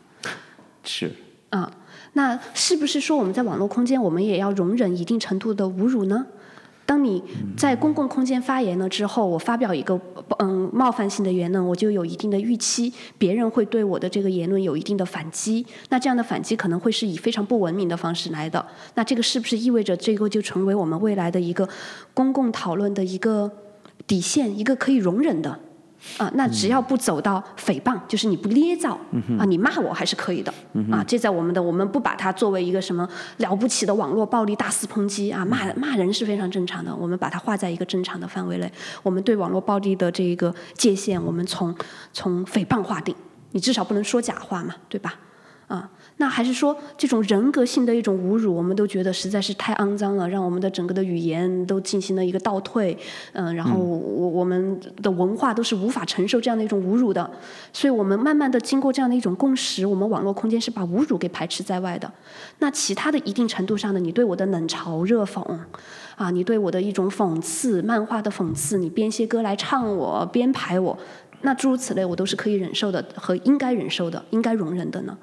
[0.83, 1.13] 是，
[1.51, 1.71] 啊，
[2.15, 6.27] 那是不是说我们在网络空间，我们也要容忍一定程度的侮辱呢？
[6.91, 7.23] 当你
[7.57, 9.97] 在公共空间发言了之后，我发表一个
[10.41, 15.65] 嗯冒犯性的言论，我就有一定的预期，别人会对我的这个言论有一定的反击。
[15.91, 18.67] 那这样的反击可能会是以非常不文明的方式来的。
[18.97, 21.69] 那这个是不是意味着这个就成为我们未来的一个
[22.13, 23.49] 公共讨论的一个
[24.09, 25.61] 底线，一个可以容忍的？
[26.17, 28.99] 啊，那只要不走到诽谤，就是你不捏造
[29.39, 30.53] 啊，你骂我还是可以的
[30.91, 31.05] 啊。
[31.07, 38.73] 这在我们的，我们不把它作为一个什么了不起的网络暴力大肆抨击啊，骂骂人是非常正常的，我们把它划在一个正常的范围内。
[39.03, 41.75] 我们对网络暴力的这一个界限，我们从
[42.13, 43.15] 从诽谤划定，
[43.53, 45.15] 你至少不能说假话嘛，对吧？
[45.69, 45.89] 啊，
[46.21, 52.95] 那还是说这种人格性的一种侮辱，我们都觉得实在是太肮脏了，让我们的整个的语言都进行了一个倒退，
[53.33, 57.29] 嗯，然后我我们的文化都是无法承受这样的一种侮辱的，
[57.73, 62.13] 所以我们慢慢的经过这样的一种共识，我们网络空间是把侮辱给排斥在外的。
[62.59, 65.43] 那其他的一定程度上的，你对我的冷嘲热讽，
[66.17, 70.99] 啊，你对我的一种讽刺，漫画的讽刺，你编些歌来唱我，编排我，
[71.41, 75.17] 那诸如此类，我都是可以忍受的和应该忍受的，应该容忍的呢。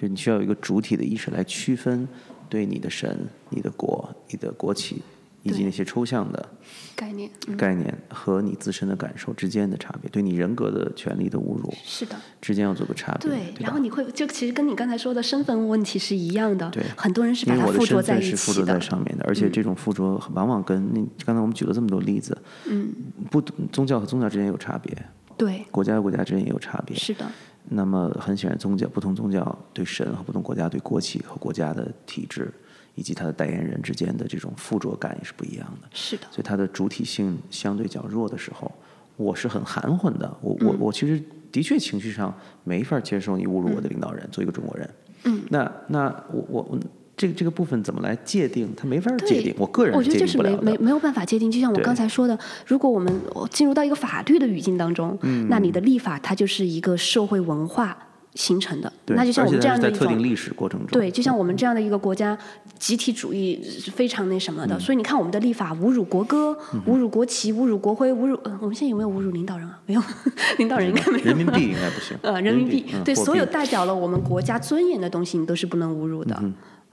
[0.00, 2.06] 就你需要有一个主体的意识来区分
[2.48, 5.02] 对你的神、你的国、你的国旗
[5.42, 6.48] 以及那些抽象的
[6.94, 13.28] 概念概念和你自身的感受之间的差别，对你人格的权利的侮辱是的之间要做个差别。
[13.28, 16.70] 对，然后你会就其实跟你刚才说的身份问题是一样的。
[16.70, 18.36] 对，很多人是把它附着在一起的。
[18.36, 22.36] 是附着在上面的，而且这种附着往往跟那刚才我们举了这么多例子，
[22.68, 22.92] 嗯，
[23.30, 23.40] 不
[23.72, 24.96] 宗教和宗教之间有差别，
[25.36, 26.96] 对，国家和国家之间也有差别。
[26.96, 27.26] 是的。
[27.70, 32.52] 那么很显然，宗教不同宗教对神和不同国家对国旗和国家的体制
[32.94, 35.88] 以及它的代言人之间的这种附着感也是不一样的。
[35.92, 36.22] 是的。
[36.30, 38.70] 所以它的主体性相对较弱的时候，
[39.16, 40.36] 我是很含混的。
[40.40, 44.90] 我我我其实的确情绪上没法接受你侮辱我的领导人，做一个中国人。
[45.24, 45.42] 嗯。
[45.50, 46.80] 那那我我。
[47.18, 48.72] 这个这个部分怎么来界定？
[48.76, 49.52] 它没法界定。
[49.58, 51.50] 我个人我觉得就是没没没有办法界定。
[51.50, 53.12] 就像我刚才说的，如果我们
[53.50, 57.98] 进入到一个法律的语境当中，那你的立法它就是一个社会文化
[58.34, 58.92] 形成的。
[59.06, 62.38] 那就像我们这样的一种特定历史过程中，对，就像我们这样的一个国家，
[62.78, 64.78] 集体主义是非常那什么的。
[64.78, 66.56] 所以你看我们的立法，侮辱国歌、
[66.86, 68.38] 侮辱国旗、侮辱国徽、侮辱……
[68.60, 69.80] 我们现在有没有侮辱领导人啊？
[69.86, 70.02] 没有，
[70.58, 71.24] 领导人应该没有。
[71.24, 72.16] 人民币应该不行。
[72.22, 76.40] 呃，人民币对所有代表了我们国家尊严的东西，你都是不能侮辱的。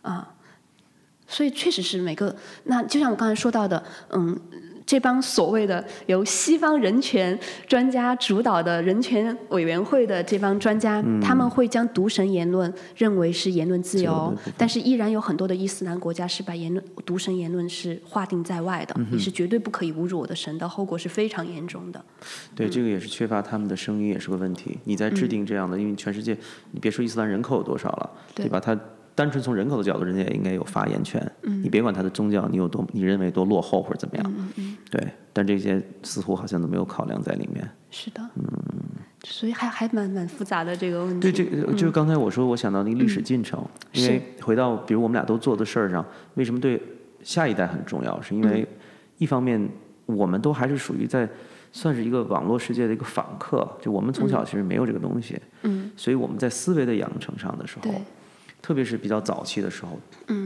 [0.05, 0.35] 啊，
[1.27, 2.35] 所以确实是每个
[2.65, 4.39] 那就像我刚才说到的，嗯，
[4.85, 7.37] 这帮所谓的由西方人权
[7.67, 21.99] 专家主导的人权委员会的这帮专家，他们会将独神言论认为是言论自由，但是依然有很多的伊斯兰国家是把言论独神言论是划定在外的，你是绝对不可以侮辱我的神的，后果是非常严重的。
[22.53, 24.77] 对，这个也是缺乏他们的声音，也是个问题。
[24.83, 26.37] 你在制定这样的，因为全世界，
[26.73, 28.59] 你别说伊斯兰人口有多少了，对吧？
[28.59, 28.79] 他。
[29.15, 31.31] 单纯从人口的角度，人家也应该有发言权。
[31.41, 34.33] 你别管他的宗教，你有多你认为多落后或者怎么样，
[34.91, 35.07] 对。
[35.31, 37.67] 但这些似乎好像都没有考量在里面。
[37.91, 38.43] 是的，嗯，
[39.23, 41.19] 所以还还蛮蛮复杂的这个问题。
[41.19, 43.61] 对，这个就是刚才我说，我想到那个历史进程。
[43.93, 46.05] 因为回到比如我们俩都做的事儿上，
[46.35, 46.81] 为什么对
[47.23, 48.21] 下一代很重要？
[48.21, 48.67] 是因为
[49.17, 49.69] 一方面
[50.05, 51.27] 我们都还是属于在
[51.71, 57.91] 算是一个网络世界的一个访客，就我们从小其实没有这个东西，嗯，所以我们在思维的养成上的时候。
[58.65, 59.99] 特别是比较早期的时候，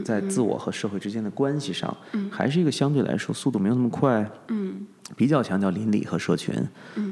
[0.03, 1.95] 在自我和社会之间的关系上，
[2.29, 4.29] 还是一个相对来说速度没有那么快，
[5.15, 6.53] 比较强调邻里和社群，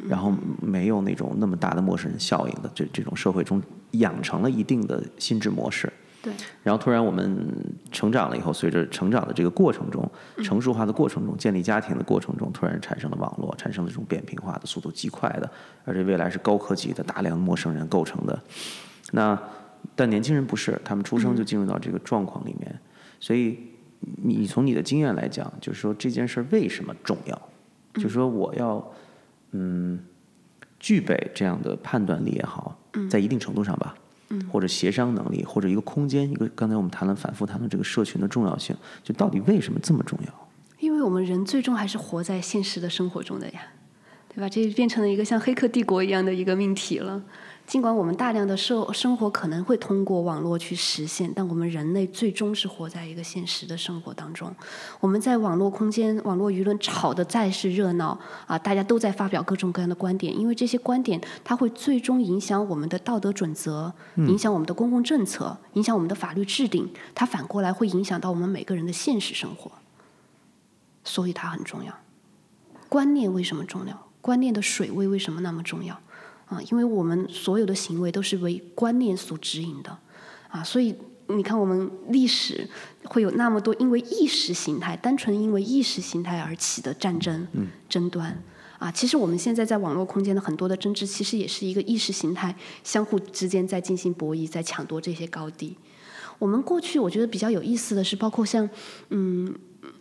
[0.09, 5.89] 然后没有那种那么大的陌生人效应的这这种社会中，养成了一定的心智模式。
[6.21, 6.33] 对。
[6.61, 7.55] 然后突然我们
[7.89, 10.11] 成长了以后，随着成长的这个过程中，
[10.43, 15.49] 成熟化的过程中，建立家庭的过程中，突然产生了网络，产生了这种扁平化的速度极快的，
[15.85, 18.37] 而且未来是高科技的大量陌生人构成的，
[19.13, 19.39] 那。
[19.95, 22.79] 但年轻人不是，他们出生就进入到这个状况里面，
[23.19, 23.57] 所以
[24.23, 27.49] 你从你的经验来讲，就是说这件事为什么重要？
[27.95, 28.93] 就是说我要
[29.51, 29.99] 嗯
[30.79, 32.77] 具备这样的判断力也好，
[33.09, 33.95] 在一定程度上吧，
[34.51, 40.47] 或者协商能力，或者一个空间，一个刚才我们谈了反复谈论这个社群的重要性，就到底为什么这么重要？
[40.79, 43.61] 因为我们人最终还是活在现实的生活中的呀，
[44.29, 44.47] 对吧？
[44.47, 47.19] 这变成了一个像黑客帝国一样的一个命题了。
[47.67, 54.49] 尽管我们大量的社生活可能会通过网络去实现，但我们人类最终是活在一个现实的生活当中。
[55.01, 66.89] 我们在网络空间、网络舆论吵得再是热闹啊，大家都在发表各种各样的观点，因为这些观点它会最终影响我们的道德准则，影响我们的公共政策，影响我们的法律制定。
[67.13, 69.69] 它反过来会影响到我们每个人的现实生活，
[71.03, 71.93] 所以它很重要。
[72.87, 74.07] 观念为什么重要？
[74.21, 75.99] 观念的水位为什么那么重要？
[76.47, 79.97] 啊，因为我们所有的行为都是为观念所指引的，
[80.49, 80.95] 啊，所以
[81.27, 82.65] 你看，我们历史
[83.03, 87.45] 会有那么多因为意识形态，单纯因为意识形态而起的战争、
[87.89, 88.41] 争端，
[88.79, 95.75] 啊，其实我们现在在网络空间的很多的争执，其实也是一个意识形态相互之间在进行博弈，在抢夺这些高地。
[96.39, 98.69] 我们过去我觉得比较有意思的是，包括像
[99.09, 99.53] 嗯，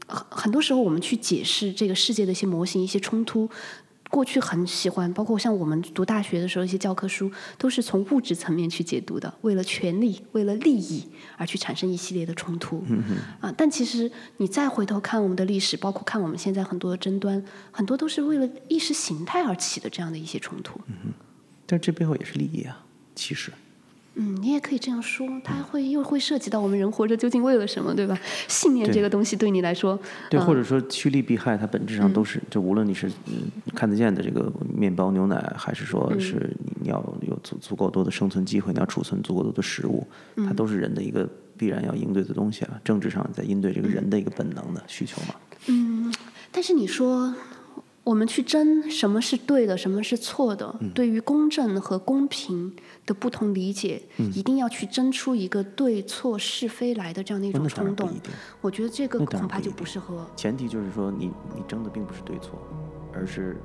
[0.07, 3.51] 很很多时候我们去解释这个世界的一些模型、一些冲突。
[4.11, 11.07] 过去很喜欢，包括像我们读大学的时候，一些教科书都是从物质层面去解读的，为了权利、为了利益
[11.37, 12.85] 而去产生一系列的冲突。
[13.41, 20.81] 啊，但其实你再回头看我们的历史，包括看我们现在很多的争端，很多都是为了意识形态而起的这样的一些冲突。
[20.89, 21.13] 嗯
[21.67, 22.85] 但这背后也是利益啊，
[23.15, 23.51] 其实。
[24.19, 28.19] 嗯，你也可以这样说，它会又会涉及到我们人活着究竟为了什么，对吧？
[28.49, 29.99] 信念这个东西对你来说，
[30.31, 33.11] 对，或者说趋利避害，它本质上都是，就无论你是
[33.75, 40.07] 看得见的这个面包、牛奶，还是说是你要有足足够多的生存机会，你要储存足够多的食物，
[40.37, 41.29] 它都是人的一个
[41.59, 42.81] 必然要应对的东西啊。
[42.83, 45.35] 政治上在应对这个人的一个本能的需求嘛。
[45.67, 46.11] 嗯，
[46.51, 47.35] 但是你说。
[48.07, 50.73] 我们去争什么是对的，什么是错的？
[50.95, 52.73] 对于公正和公平
[53.05, 54.01] 的不同理解，
[54.33, 58.09] 一定要去争出一个对错是非来的这样的一种冲动。
[58.61, 60.25] 我觉得这个恐怕就不适合。
[60.37, 62.57] 前提就是说，你你争的并不是对错，
[63.13, 63.61] 而是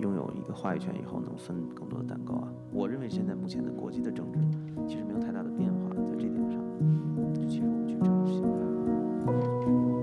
[0.00, 2.48] 拥有一个话语权以后能分更多的蛋糕啊！
[2.72, 4.40] 我认为现在目前的国际的政治
[4.88, 6.60] 其实没有太大的变化，在这点上，
[7.32, 9.97] 就其实我们去争是应该。